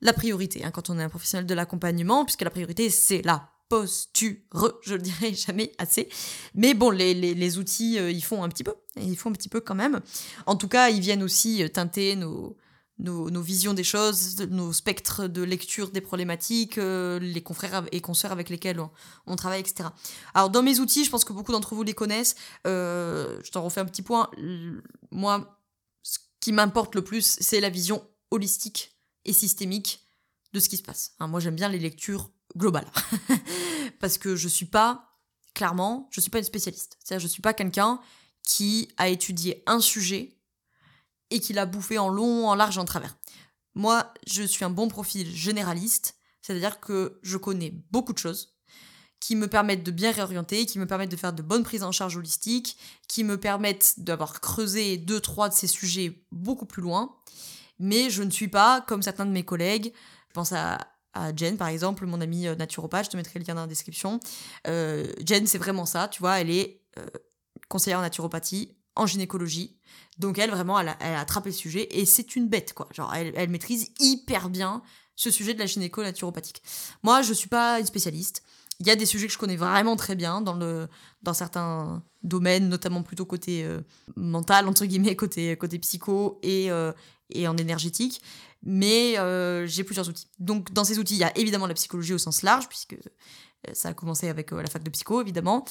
la 0.00 0.14
priorité 0.14 0.64
hein, 0.64 0.70
quand 0.70 0.88
on 0.88 0.98
est 0.98 1.02
un 1.02 1.10
professionnel 1.10 1.44
de 1.44 1.52
l'accompagnement, 1.52 2.24
puisque 2.24 2.42
la 2.42 2.50
priorité, 2.50 2.88
c'est 2.88 3.20
la 3.22 3.50
posture. 3.68 4.36
Je 4.82 4.94
le 4.94 5.02
dirai 5.02 5.34
jamais 5.46 5.72
assez. 5.78 6.08
Mais 6.54 6.74
bon, 6.74 6.90
les, 6.90 7.14
les, 7.14 7.58
outils, 7.58 7.98
euh, 7.98 8.10
ils 8.10 8.24
font 8.24 8.42
un 8.42 8.48
petit 8.48 8.64
peu. 8.64 8.74
Ils 8.96 9.16
font 9.16 9.30
un 9.30 9.34
petit 9.34 9.48
peu 9.48 9.60
quand 9.60 9.74
même. 9.74 10.00
En 10.46 10.56
tout 10.56 10.68
cas, 10.68 10.90
ils 10.90 11.00
viennent 11.00 11.22
aussi 11.22 11.68
teinter 11.72 12.16
nos, 12.16 12.56
nos, 12.98 13.42
visions 13.42 13.74
des 13.74 13.84
choses, 13.84 14.40
nos 14.50 14.72
spectres 14.72 15.26
de 15.26 15.42
lecture 15.42 15.90
des 15.90 16.00
problématiques, 16.00 16.78
euh, 16.78 17.18
les 17.18 17.42
confrères 17.42 17.86
et 17.92 18.00
consoeurs 18.00 18.32
avec 18.32 18.48
lesquels 18.48 18.80
on, 19.26 19.36
travaille, 19.36 19.60
etc. 19.60 19.90
Alors 20.34 20.50
dans 20.50 20.62
mes 20.62 20.80
outils, 20.80 21.04
je 21.04 21.10
pense 21.10 21.24
que 21.24 21.32
beaucoup 21.32 21.52
d'entre 21.52 21.74
vous 21.74 21.82
les 21.82 21.94
connaissent. 21.94 22.36
Euh, 22.66 23.40
je 23.44 23.50
t'en 23.50 23.62
refais 23.62 23.80
un 23.80 23.84
petit 23.84 24.02
point. 24.02 24.30
Moi, 25.10 25.60
ce 26.02 26.18
qui 26.40 26.52
m'importe 26.52 26.94
le 26.94 27.04
plus, 27.04 27.36
c'est 27.40 27.60
la 27.60 27.70
vision 27.70 28.06
holistique 28.30 28.96
et 29.24 29.32
systémique 29.32 30.06
de 30.52 30.60
ce 30.60 30.68
qui 30.68 30.76
se 30.76 30.82
passe. 30.82 31.12
Hein, 31.18 31.26
moi, 31.26 31.40
j'aime 31.40 31.56
bien 31.56 31.68
les 31.68 31.78
lectures 31.78 32.30
globales. 32.56 32.90
Parce 34.00 34.18
que 34.18 34.36
je 34.36 34.48
suis 34.48 34.66
pas, 34.66 35.18
clairement, 35.54 36.08
je 36.10 36.20
suis 36.20 36.30
pas 36.30 36.38
une 36.38 36.44
spécialiste. 36.44 36.98
C'est-à-dire, 37.02 37.22
je 37.22 37.32
suis 37.32 37.42
pas 37.42 37.54
quelqu'un 37.54 38.00
qui 38.42 38.88
a 38.96 39.08
étudié 39.08 39.62
un 39.66 39.80
sujet 39.80 40.38
et 41.30 41.40
qu'il 41.40 41.58
a 41.58 41.66
bouffé 41.66 41.98
en 41.98 42.08
long, 42.08 42.48
en 42.48 42.54
large 42.54 42.78
en 42.78 42.84
travers. 42.84 43.16
Moi, 43.74 44.12
je 44.26 44.42
suis 44.42 44.64
un 44.64 44.70
bon 44.70 44.88
profil 44.88 45.34
généraliste, 45.34 46.16
c'est-à-dire 46.40 46.80
que 46.80 47.18
je 47.22 47.36
connais 47.36 47.74
beaucoup 47.90 48.12
de 48.12 48.18
choses 48.18 48.56
qui 49.20 49.34
me 49.34 49.48
permettent 49.48 49.82
de 49.82 49.90
bien 49.90 50.12
réorienter, 50.12 50.66
qui 50.66 50.78
me 50.78 50.86
permettent 50.86 51.10
de 51.10 51.16
faire 51.16 51.32
de 51.32 51.42
bonnes 51.42 51.64
prises 51.64 51.82
en 51.82 51.90
charge 51.90 52.16
holistiques, 52.16 52.76
qui 53.08 53.24
me 53.24 53.38
permettent 53.38 53.94
d'avoir 53.98 54.40
creusé 54.40 54.98
deux, 54.98 55.20
trois 55.20 55.48
de 55.48 55.54
ces 55.54 55.66
sujets 55.66 56.24
beaucoup 56.30 56.66
plus 56.66 56.82
loin. 56.82 57.16
Mais 57.78 58.10
je 58.10 58.22
ne 58.22 58.30
suis 58.30 58.48
pas 58.48 58.82
comme 58.82 59.02
certains 59.02 59.26
de 59.26 59.30
mes 59.30 59.44
collègues. 59.44 59.92
Je 60.28 60.32
pense 60.32 60.52
à, 60.52 60.78
Jen, 61.36 61.56
par 61.56 61.68
exemple, 61.68 62.06
mon 62.06 62.20
amie 62.20 62.46
euh, 62.46 62.54
naturopathe, 62.54 63.06
je 63.06 63.10
te 63.10 63.16
mettrai 63.16 63.38
le 63.38 63.44
lien 63.44 63.54
dans 63.54 63.62
la 63.62 63.66
description. 63.66 64.20
Euh, 64.66 65.06
Jen, 65.24 65.46
c'est 65.46 65.58
vraiment 65.58 65.86
ça, 65.86 66.08
tu 66.08 66.20
vois, 66.20 66.40
elle 66.40 66.50
est 66.50 66.80
euh, 66.98 67.06
conseillère 67.68 67.98
en 67.98 68.02
naturopathie, 68.02 68.76
en 68.94 69.06
gynécologie. 69.06 69.76
Donc 70.18 70.38
elle, 70.38 70.50
vraiment, 70.50 70.78
elle 70.80 70.88
a, 70.88 71.20
attrapé 71.20 71.50
le 71.50 71.54
sujet 71.54 71.88
et 71.90 72.04
c'est 72.04 72.36
une 72.36 72.48
bête, 72.48 72.72
quoi. 72.72 72.88
Genre, 72.92 73.12
elle, 73.14 73.32
elle, 73.36 73.50
maîtrise 73.50 73.92
hyper 74.00 74.48
bien 74.48 74.82
ce 75.14 75.30
sujet 75.30 75.54
de 75.54 75.58
la 75.58 75.66
gynéco 75.66 76.02
naturopathique. 76.02 76.62
Moi, 77.02 77.22
je 77.22 77.32
suis 77.32 77.48
pas 77.48 77.80
une 77.80 77.86
spécialiste. 77.86 78.42
Il 78.80 78.86
y 78.86 78.90
a 78.90 78.96
des 78.96 79.06
sujets 79.06 79.26
que 79.26 79.32
je 79.32 79.38
connais 79.38 79.56
vraiment 79.56 79.96
très 79.96 80.14
bien 80.14 80.40
dans, 80.40 80.54
le, 80.54 80.88
dans 81.22 81.34
certains 81.34 82.02
domaines, 82.22 82.68
notamment 82.68 83.02
plutôt 83.02 83.24
côté 83.24 83.64
euh, 83.64 83.80
mental, 84.16 84.68
entre 84.68 84.84
guillemets, 84.84 85.16
côté, 85.16 85.56
côté 85.56 85.78
psycho 85.78 86.38
et, 86.42 86.70
euh, 86.70 86.92
et 87.30 87.48
en 87.48 87.56
énergétique. 87.56 88.20
Mais 88.62 89.18
euh, 89.18 89.66
j'ai 89.66 89.84
plusieurs 89.84 90.08
outils. 90.08 90.26
Donc, 90.38 90.72
dans 90.72 90.84
ces 90.84 90.98
outils, 90.98 91.14
il 91.14 91.20
y 91.20 91.24
a 91.24 91.36
évidemment 91.38 91.66
la 91.66 91.74
psychologie 91.74 92.14
au 92.14 92.18
sens 92.18 92.42
large, 92.42 92.68
puisque 92.68 92.96
ça 93.72 93.90
a 93.90 93.94
commencé 93.94 94.28
avec 94.28 94.50
la 94.50 94.66
fac 94.66 94.82
de 94.82 94.90
psycho, 94.90 95.20
évidemment. 95.20 95.64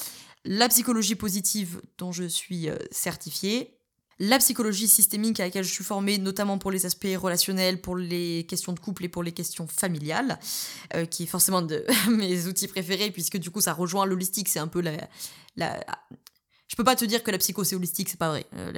La 0.44 0.68
psychologie 0.70 1.16
positive, 1.16 1.82
dont 1.98 2.12
je 2.12 2.24
suis 2.24 2.68
certifiée 2.92 3.75
la 4.20 4.38
psychologie 4.38 4.88
systémique 4.88 5.40
à 5.40 5.44
laquelle 5.44 5.64
je 5.64 5.72
suis 5.72 5.84
formée, 5.84 6.18
notamment 6.18 6.58
pour 6.58 6.72
les 6.72 6.86
aspects 6.86 7.08
relationnels, 7.16 7.82
pour 7.82 7.98
les 7.98 8.46
questions 8.48 8.72
de 8.72 8.80
couple 8.80 9.06
et 9.06 9.10
pour 9.10 9.24
les 9.24 9.34
questions 9.34 9.68
familiales, 9.68 10.40
euh, 10.94 11.06
qui 11.06 11.24
est 11.24 11.28
forcément 11.28 11.62
de 11.62 11.86
mes 12.10 12.48
outils 12.48 12.68
préférés, 12.68 13.12
puisque 13.12 13.38
du 13.38 13.52
coup 13.52 13.62
ça 13.62 13.74
rejoint 13.74 14.06
l'holistique, 14.06 14.48
c'est 14.48 14.60
un 14.60 14.68
peu 14.68 14.82
la, 14.82 15.08
la... 15.58 15.86
Je 16.68 16.76
peux 16.76 16.84
pas 16.84 16.96
te 16.96 17.06
dire 17.06 17.24
que 17.24 17.32
la 17.32 17.38
psycho 17.38 17.64
c'est 17.64 17.76
holistique, 17.76 18.10
c'est 18.10 18.20
pas 18.20 18.30
vrai. 18.30 18.46
Euh, 18.56 18.72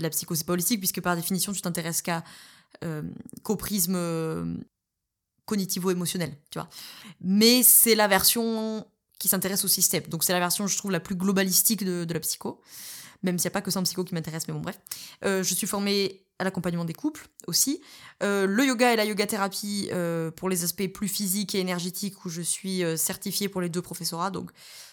la, 0.00 0.10
psycho 0.10 0.34
c'est 0.34 0.46
pas 0.46 0.54
holistique, 0.54 0.80
puisque 0.80 1.00
par 1.00 1.16
définition 1.16 1.52
tu 1.52 1.60
t'intéresses 1.60 2.02
qu'à 2.02 2.24
euh, 2.84 3.02
qu'au 3.42 3.56
prisme 3.56 4.58
cognitivo-émotionnel, 5.44 6.34
tu 6.50 6.58
vois. 6.58 6.68
Mais 7.20 7.62
c'est 7.62 7.94
la 7.94 8.08
version 8.08 8.86
qui 9.18 9.28
s'intéresse 9.28 9.64
au 9.64 9.68
système, 9.68 10.04
donc 10.04 10.24
c'est 10.24 10.32
la 10.32 10.38
version, 10.38 10.66
je 10.66 10.78
trouve, 10.78 10.92
la 10.92 11.00
plus 11.00 11.16
globalistique 11.16 11.84
de 11.84 12.12
la 12.12 12.20
psycho 12.20 12.62
même 13.22 13.38
s'il 13.38 13.48
n'y 13.48 13.52
a 13.52 13.54
pas 13.54 13.62
que 13.62 13.70
ça 13.70 13.80
en 13.80 13.82
psycho 13.82 14.04
qui 14.04 14.14
m'intéresse, 14.14 14.46
mais 14.48 14.54
bon, 14.54 14.60
bref. 14.60 14.78
Euh, 15.24 15.42
je 15.42 15.54
suis 15.54 15.66
formée 15.66 16.24
à 16.38 16.44
l'accompagnement 16.44 16.84
des 16.84 16.94
couples 16.94 17.26
aussi. 17.46 17.80
Euh, 18.22 18.46
le 18.46 18.64
yoga 18.64 18.92
et 18.92 18.96
la 18.96 19.04
yoga 19.04 19.26
thérapie 19.26 19.88
euh, 19.92 20.30
pour 20.30 20.48
les 20.48 20.62
aspects 20.62 20.86
plus 20.86 21.08
physiques 21.08 21.54
et 21.54 21.58
énergétiques, 21.58 22.24
où 22.24 22.28
je 22.28 22.42
suis 22.42 22.82
certifiée 22.96 23.48
pour 23.48 23.60
les 23.60 23.68
deux 23.68 23.82
professorats. 23.82 24.30
Donc, 24.30 24.50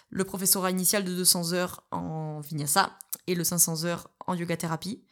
le 0.09 0.23
professorat 0.23 0.71
initial 0.71 1.03
de 1.03 1.13
200 1.13 1.53
heures 1.53 1.83
en 1.91 2.39
vinyasa 2.41 2.97
et 3.27 3.35
le 3.35 3.43
500 3.43 3.85
heures 3.85 4.07
en 4.25 4.35
yoga 4.35 4.57
thérapie 4.57 5.03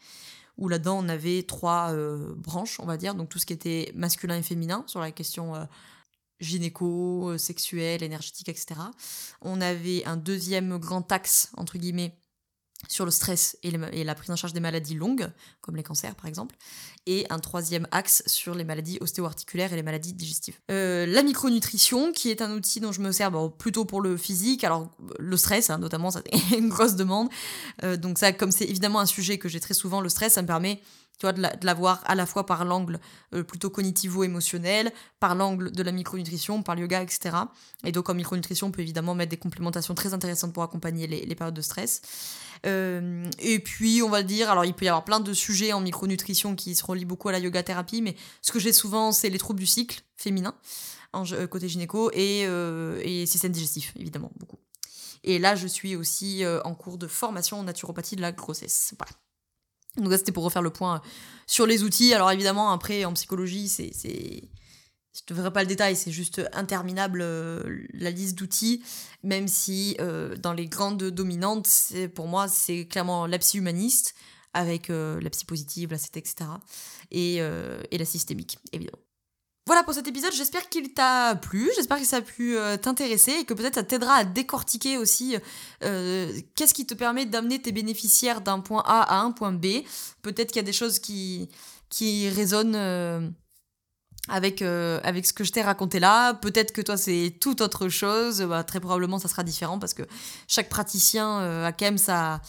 où 0.56 0.70
là-dedans 0.70 1.04
on 1.04 1.10
avait 1.10 1.42
trois 1.42 1.92
branches, 2.36 2.80
on 2.80 2.86
va 2.86 2.96
dire, 2.96 3.16
donc 3.16 3.28
tout 3.28 3.40
ce 3.40 3.48
qui 3.48 3.54
était 3.54 3.92
masculin 3.96 4.38
et 4.38 4.44
féminin 4.44 4.84
sur 4.86 5.00
la 5.00 5.10
question 5.10 5.68
gynéco, 6.40 7.36
sexuelle, 7.40 8.04
énergétique, 8.04 8.50
etc. 8.50 8.76
On 9.42 9.62
avait 9.62 10.06
un 10.06 10.16
deuxième 10.16 10.78
grand 10.78 11.12
axe, 11.12 11.52
entre 11.58 11.80
guillemets, 11.80 12.16
sur 12.88 13.06
le 13.06 13.12
stress 13.12 13.58
et, 13.64 13.72
la 13.72 14.16
prise 14.16 14.32
en 14.32 14.36
charge 14.36 14.54
des 14.54 14.60
maladies 14.60 14.96
longues, 14.96 15.32
comme 15.62 15.76
les 15.76 15.84
cancers 15.84 16.16
par 16.16 16.28
exemple, 16.28 16.56
et 17.06 17.26
un 17.30 17.40
troisième 17.40 17.88
axe 17.92 18.24
sur 18.26 18.56
les 18.56 18.64
maladies 18.64 18.98
ostéo-articulaires 19.02 19.74
et 19.74 19.76
les 19.76 19.84
maladies 19.84 20.14
digestives. 20.14 20.58
Euh, 20.72 21.06
la 21.06 21.24
micronutrition, 21.24 22.12
qui 22.12 22.30
est 22.30 22.42
un 22.42 22.52
outil 22.52 22.80
dont 22.80 22.92
je 22.92 23.02
me 23.02 23.12
sers 23.12 23.32
plutôt 23.58 23.86
pour 23.86 24.02
le 24.02 24.18
physique, 24.18 24.64
alors 24.64 24.90
le 25.20 25.38
stress 25.38 25.70
hein, 25.70 25.78
notamment, 25.78 26.12
c'est 26.12 26.58
une 26.58 26.70
grosse 26.70 26.96
demande, 26.96 27.30
euh, 27.84 27.98
donc 27.98 28.18
ça 28.18 28.32
comme 28.34 28.52
c'est 28.52 28.66
évidemment 28.66 29.00
un 29.00 29.06
sujet 29.06 29.38
que 29.38 29.50
j'ai 29.50 29.60
très 29.60 29.74
souvent, 29.74 30.02
le 30.02 30.10
stress, 30.10 30.34
ça 30.34 30.42
me 30.42 30.48
permet 30.48 30.82
tu 31.20 31.26
vois, 31.26 31.34
de, 31.34 31.66
l'avoir 31.66 32.02
à 32.06 32.16
la 32.16 32.26
fois 32.26 32.46
par 32.46 32.66
l'angle 32.66 33.00
euh, 33.34 33.44
plutôt 33.44 33.70
cognitivo-émotionnel, 33.70 34.92
par 35.20 35.36
l'angle 35.36 35.72
de 35.72 35.84
la 35.84 35.92
micronutrition, 35.92 36.64
par 36.64 36.76
le 36.76 36.82
yoga, 36.82 37.02
etc. 37.02 37.38
Et 37.84 37.92
donc 37.92 38.10
en 38.10 38.14
micronutrition, 38.14 38.68
on 38.68 38.72
peut 38.72 38.82
évidemment 38.82 39.16
mettre 39.16 39.30
des 39.30 39.38
complémentations 39.38 39.94
très 39.94 40.14
intéressantes 40.14 40.54
pour 40.54 40.64
accompagner 40.64 41.08
les, 41.08 41.36
périodes 41.36 41.54
de 41.54 41.62
stress. 41.62 42.02
Euh, 42.66 43.30
et 43.40 43.60
puis, 43.60 44.02
on 44.02 44.10
va 44.10 44.24
dire, 44.24 44.50
alors 44.50 44.66
il 44.66 44.74
peut 44.74 44.86
y 44.86 44.88
avoir 44.88 45.06
plein 45.06 45.20
de 45.20 45.34
sujets 45.34 45.74
en 45.74 45.82
micronutrition 45.82 46.56
qui 46.56 46.76
se 46.76 46.86
relient 46.86 47.06
beaucoup 47.06 47.30
à 47.30 47.32
la 47.32 47.40
yoga 47.40 47.62
thérapie, 47.62 48.02
mais 48.02 48.16
ce 48.42 48.52
que 48.52 48.60
j'ai 48.60 48.74
souvent, 48.74 49.12
c'est 49.12 49.30
les 49.30 49.38
troubles 49.38 49.60
du 49.60 49.68
cycle 49.68 50.02
féminin, 50.18 50.56
euh, 51.16 51.48
côté 51.48 51.70
gynéco, 51.70 52.10
et, 52.14 52.42
et 52.42 53.26
système 53.26 53.52
digestif, 53.52 53.94
évidemment, 53.98 54.32
beaucoup. 54.40 54.58
Et 55.26 55.40
là, 55.40 55.56
je 55.56 55.68
suis 55.68 55.96
aussi 55.96 56.44
en 56.66 56.76
cours 56.76 56.98
de 56.98 57.08
formation 57.08 57.60
en 57.60 57.64
naturopathie 57.64 58.18
de 58.18 58.22
la 58.22 58.34
grossesse. 58.34 58.94
Voilà. 58.98 59.23
Donc 59.98 60.12
ça, 60.12 60.18
c'était 60.18 60.32
pour 60.32 60.44
refaire 60.44 60.62
le 60.62 60.72
point 60.72 61.02
sur 61.46 61.66
les 61.66 61.84
outils. 61.84 62.14
Alors 62.14 62.32
évidemment, 62.32 62.72
après, 62.72 63.06
en 63.06 63.14
psychologie, 63.14 63.68
c'est... 63.68 63.92
Je 65.16 65.22
ne 65.22 65.26
te 65.28 65.34
ferai 65.36 65.54
pas 65.54 65.62
le 65.62 65.68
détail, 65.68 65.96
c'est 65.96 66.12
juste 66.12 66.42
interminable 66.54 67.22
euh, 67.22 67.86
la 67.94 68.10
liste 68.10 68.36
d'outils, 68.36 68.84
même 69.22 69.48
si 69.48 69.96
euh, 70.00 70.36
dans 70.38 70.54
les 70.54 70.66
grandes 70.66 71.04
dominantes, 71.04 71.70
pour 72.16 72.28
moi, 72.28 72.48
c'est 72.48 72.88
clairement 72.88 73.28
la 73.28 73.38
psy 73.38 73.60
humaniste, 73.60 74.16
avec 74.56 74.90
euh, 74.90 75.22
la 75.22 75.30
psy 75.30 75.46
positive, 75.46 75.92
la 75.92 75.98
etc. 75.98 76.36
Et, 77.12 77.36
et 77.36 77.98
la 78.00 78.06
systémique, 78.06 78.58
évidemment. 78.72 79.03
Voilà 79.66 79.84
pour 79.84 79.94
cet 79.94 80.08
épisode, 80.10 80.34
j'espère 80.34 80.68
qu'il 80.68 80.94
t'a 80.94 81.36
plu, 81.36 81.72
j'espère 81.78 81.98
que 81.98 82.06
ça 82.06 82.18
a 82.18 82.22
pu 82.22 82.58
euh, 82.58 82.76
t'intéresser 82.76 83.32
et 83.32 83.46
que 83.46 83.54
peut-être 83.54 83.76
ça 83.76 83.84
t'aidera 83.84 84.16
à 84.16 84.24
décortiquer 84.26 84.98
aussi 84.98 85.38
euh, 85.86 86.34
qu'est-ce 86.56 86.74
qui 86.74 86.86
te 86.86 86.94
permet 86.94 87.26
d'amener 87.26 87.62
tes 87.62 87.72
bénéficiaires 87.72 88.42
d'un 88.42 88.60
point 88.60 88.84
A 88.86 89.04
à 89.04 89.22
un 89.22 89.32
point 89.32 89.54
B. 89.54 89.84
Peut-être 90.22 90.50
qu'il 90.50 90.58
y 90.58 90.60
a 90.60 90.64
des 90.66 90.74
choses 90.74 91.00
qui, 91.00 91.48
qui 91.88 92.28
résonnent 92.28 92.76
euh, 92.76 93.30
avec, 94.28 94.62
avec 94.62 95.26
ce 95.26 95.32
que 95.32 95.46
je 95.46 95.54
t'ai 95.54 95.62
raconté 95.62 96.02
là. 96.02 96.34
Peut-être 96.34 96.74
que 96.74 96.82
toi 96.82 96.98
c'est 96.98 97.38
tout 97.40 97.62
autre 97.62 97.88
chose, 97.88 98.42
bah, 98.42 98.66
très 98.66 98.82
probablement 98.82 99.18
ça 99.18 99.30
sera 99.30 99.44
différent 99.44 99.80
parce 99.80 99.94
que 99.94 100.04
chaque 100.50 100.68
praticien 100.68 101.64
a 101.64 101.72
quand 101.72 101.86
même 101.86 101.98
sa 101.98 102.42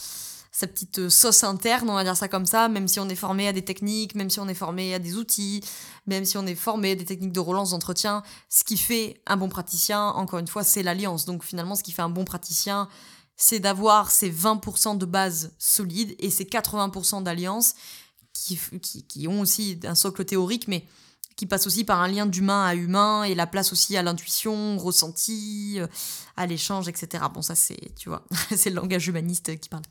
sa 0.56 0.68
petite 0.68 1.08
sauce 1.08 1.42
interne, 1.42 1.90
on 1.90 1.94
va 1.94 2.04
dire 2.04 2.16
ça 2.16 2.28
comme 2.28 2.46
ça, 2.46 2.68
même 2.68 2.86
si 2.86 3.00
on 3.00 3.08
est 3.08 3.16
formé 3.16 3.48
à 3.48 3.52
des 3.52 3.64
techniques, 3.64 4.14
même 4.14 4.30
si 4.30 4.38
on 4.38 4.46
est 4.46 4.54
formé 4.54 4.94
à 4.94 5.00
des 5.00 5.16
outils, 5.16 5.60
même 6.06 6.24
si 6.24 6.38
on 6.38 6.46
est 6.46 6.54
formé 6.54 6.92
à 6.92 6.94
des 6.94 7.04
techniques 7.04 7.32
de 7.32 7.40
relance 7.40 7.72
d'entretien, 7.72 8.22
ce 8.48 8.62
qui 8.62 8.76
fait 8.76 9.20
un 9.26 9.36
bon 9.36 9.48
praticien, 9.48 10.10
encore 10.10 10.38
une 10.38 10.46
fois, 10.46 10.62
c'est 10.62 10.84
l'alliance. 10.84 11.24
Donc 11.24 11.42
finalement, 11.42 11.74
ce 11.74 11.82
qui 11.82 11.90
fait 11.90 12.02
un 12.02 12.08
bon 12.08 12.24
praticien, 12.24 12.88
c'est 13.36 13.58
d'avoir 13.58 14.12
ces 14.12 14.30
20% 14.30 14.96
de 14.96 15.04
base 15.06 15.52
solide 15.58 16.14
et 16.20 16.30
ces 16.30 16.44
80% 16.44 17.24
d'alliance 17.24 17.74
qui, 18.32 18.56
qui, 18.80 19.04
qui, 19.08 19.26
ont 19.26 19.40
aussi 19.40 19.80
un 19.82 19.96
socle 19.96 20.24
théorique, 20.24 20.68
mais 20.68 20.86
qui 21.36 21.46
passe 21.46 21.66
aussi 21.66 21.84
par 21.84 22.00
un 22.00 22.08
lien 22.08 22.26
d'humain 22.26 22.64
à 22.64 22.74
humain 22.74 23.24
et 23.24 23.34
la 23.34 23.46
place 23.46 23.72
aussi 23.72 23.96
à 23.96 24.02
l'intuition, 24.02 24.78
ressenti, 24.78 25.76
euh, 25.78 25.86
à 26.36 26.46
l'échange, 26.46 26.88
etc. 26.88 27.24
Bon, 27.32 27.42
ça 27.42 27.54
c'est, 27.54 27.94
tu 27.96 28.08
vois, 28.08 28.24
c'est 28.56 28.70
le 28.70 28.76
langage 28.76 29.06
humaniste 29.08 29.58
qui 29.58 29.68
parle. 29.68 29.82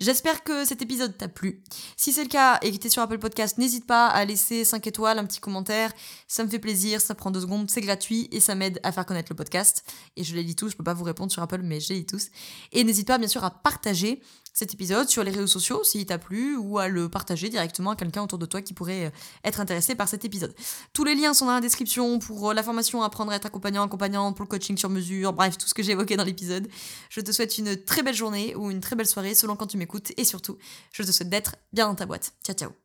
J'espère 0.00 0.44
que 0.44 0.64
cet 0.64 0.82
épisode 0.82 1.16
t'a 1.16 1.28
plu. 1.28 1.62
Si 1.96 2.12
c'est 2.12 2.22
le 2.22 2.28
cas 2.28 2.58
et 2.62 2.72
que 2.72 2.76
t'es 2.76 2.90
sur 2.90 3.02
Apple 3.02 3.18
Podcast, 3.18 3.58
n'hésite 3.58 3.86
pas 3.86 4.06
à 4.06 4.24
laisser 4.24 4.64
5 4.64 4.86
étoiles, 4.86 5.18
un 5.18 5.24
petit 5.24 5.40
commentaire. 5.40 5.92
Ça 6.28 6.44
me 6.44 6.48
fait 6.48 6.58
plaisir, 6.58 7.00
ça 7.00 7.14
prend 7.14 7.30
deux 7.30 7.40
secondes, 7.40 7.70
c'est 7.70 7.80
gratuit 7.80 8.28
et 8.32 8.40
ça 8.40 8.54
m'aide 8.54 8.80
à 8.82 8.92
faire 8.92 9.06
connaître 9.06 9.30
le 9.30 9.36
podcast. 9.36 9.84
Et 10.16 10.24
je 10.24 10.34
les 10.34 10.42
lis 10.42 10.56
tous, 10.56 10.70
je 10.70 10.76
peux 10.76 10.84
pas 10.84 10.94
vous 10.94 11.04
répondre 11.04 11.32
sur 11.32 11.42
Apple, 11.42 11.60
mais 11.62 11.80
je 11.80 11.90
les 11.90 12.00
lis 12.00 12.06
tous. 12.06 12.28
Et 12.72 12.84
n'hésite 12.84 13.06
pas 13.06 13.18
bien 13.18 13.28
sûr 13.28 13.44
à 13.44 13.50
partager 13.50 14.20
cet 14.56 14.72
épisode 14.72 15.06
sur 15.10 15.22
les 15.22 15.30
réseaux 15.30 15.46
sociaux 15.46 15.84
s'il 15.84 16.06
t'a 16.06 16.16
plu 16.16 16.56
ou 16.56 16.78
à 16.78 16.88
le 16.88 17.10
partager 17.10 17.50
directement 17.50 17.90
à 17.90 17.96
quelqu'un 17.96 18.22
autour 18.22 18.38
de 18.38 18.46
toi 18.46 18.62
qui 18.62 18.72
pourrait 18.72 19.04
euh, 19.04 19.10
être 19.44 19.60
intéressé 19.60 19.94
par 19.94 20.08
cet 20.08 20.24
épisode. 20.24 20.54
Tous 20.94 21.04
les 21.04 21.14
liens 21.14 21.34
sont 21.34 21.44
dans 21.44 21.52
la 21.52 21.60
description 21.60 22.18
pour 22.18 22.50
euh, 22.50 22.54
la 22.54 22.62
formation 22.62 23.02
apprendre 23.02 23.32
à 23.32 23.36
être 23.36 23.44
accompagnant, 23.44 23.84
accompagnante, 23.84 24.34
pour 24.34 24.44
le 24.44 24.48
coaching 24.48 24.78
sur 24.78 24.88
mesure, 24.88 25.34
bref, 25.34 25.58
tout 25.58 25.68
ce 25.68 25.74
que 25.74 25.82
j'ai 25.82 25.92
évoqué 25.92 26.16
dans 26.16 26.24
l'épisode. 26.24 26.68
Je 27.10 27.20
te 27.20 27.32
souhaite 27.32 27.58
une 27.58 27.76
très 27.84 28.02
belle 28.02 28.14
journée 28.14 28.54
ou 28.56 28.70
une 28.70 28.80
très 28.80 28.96
belle 28.96 29.06
soirée 29.06 29.34
selon 29.34 29.56
quand 29.56 29.66
tu 29.66 29.76
m'écoutes 29.76 30.12
et 30.16 30.24
surtout, 30.24 30.56
je 30.90 31.02
te 31.02 31.12
souhaite 31.12 31.28
d'être 31.28 31.56
bien 31.74 31.86
dans 31.86 31.94
ta 31.94 32.06
boîte. 32.06 32.32
Ciao 32.42 32.56
ciao 32.56 32.76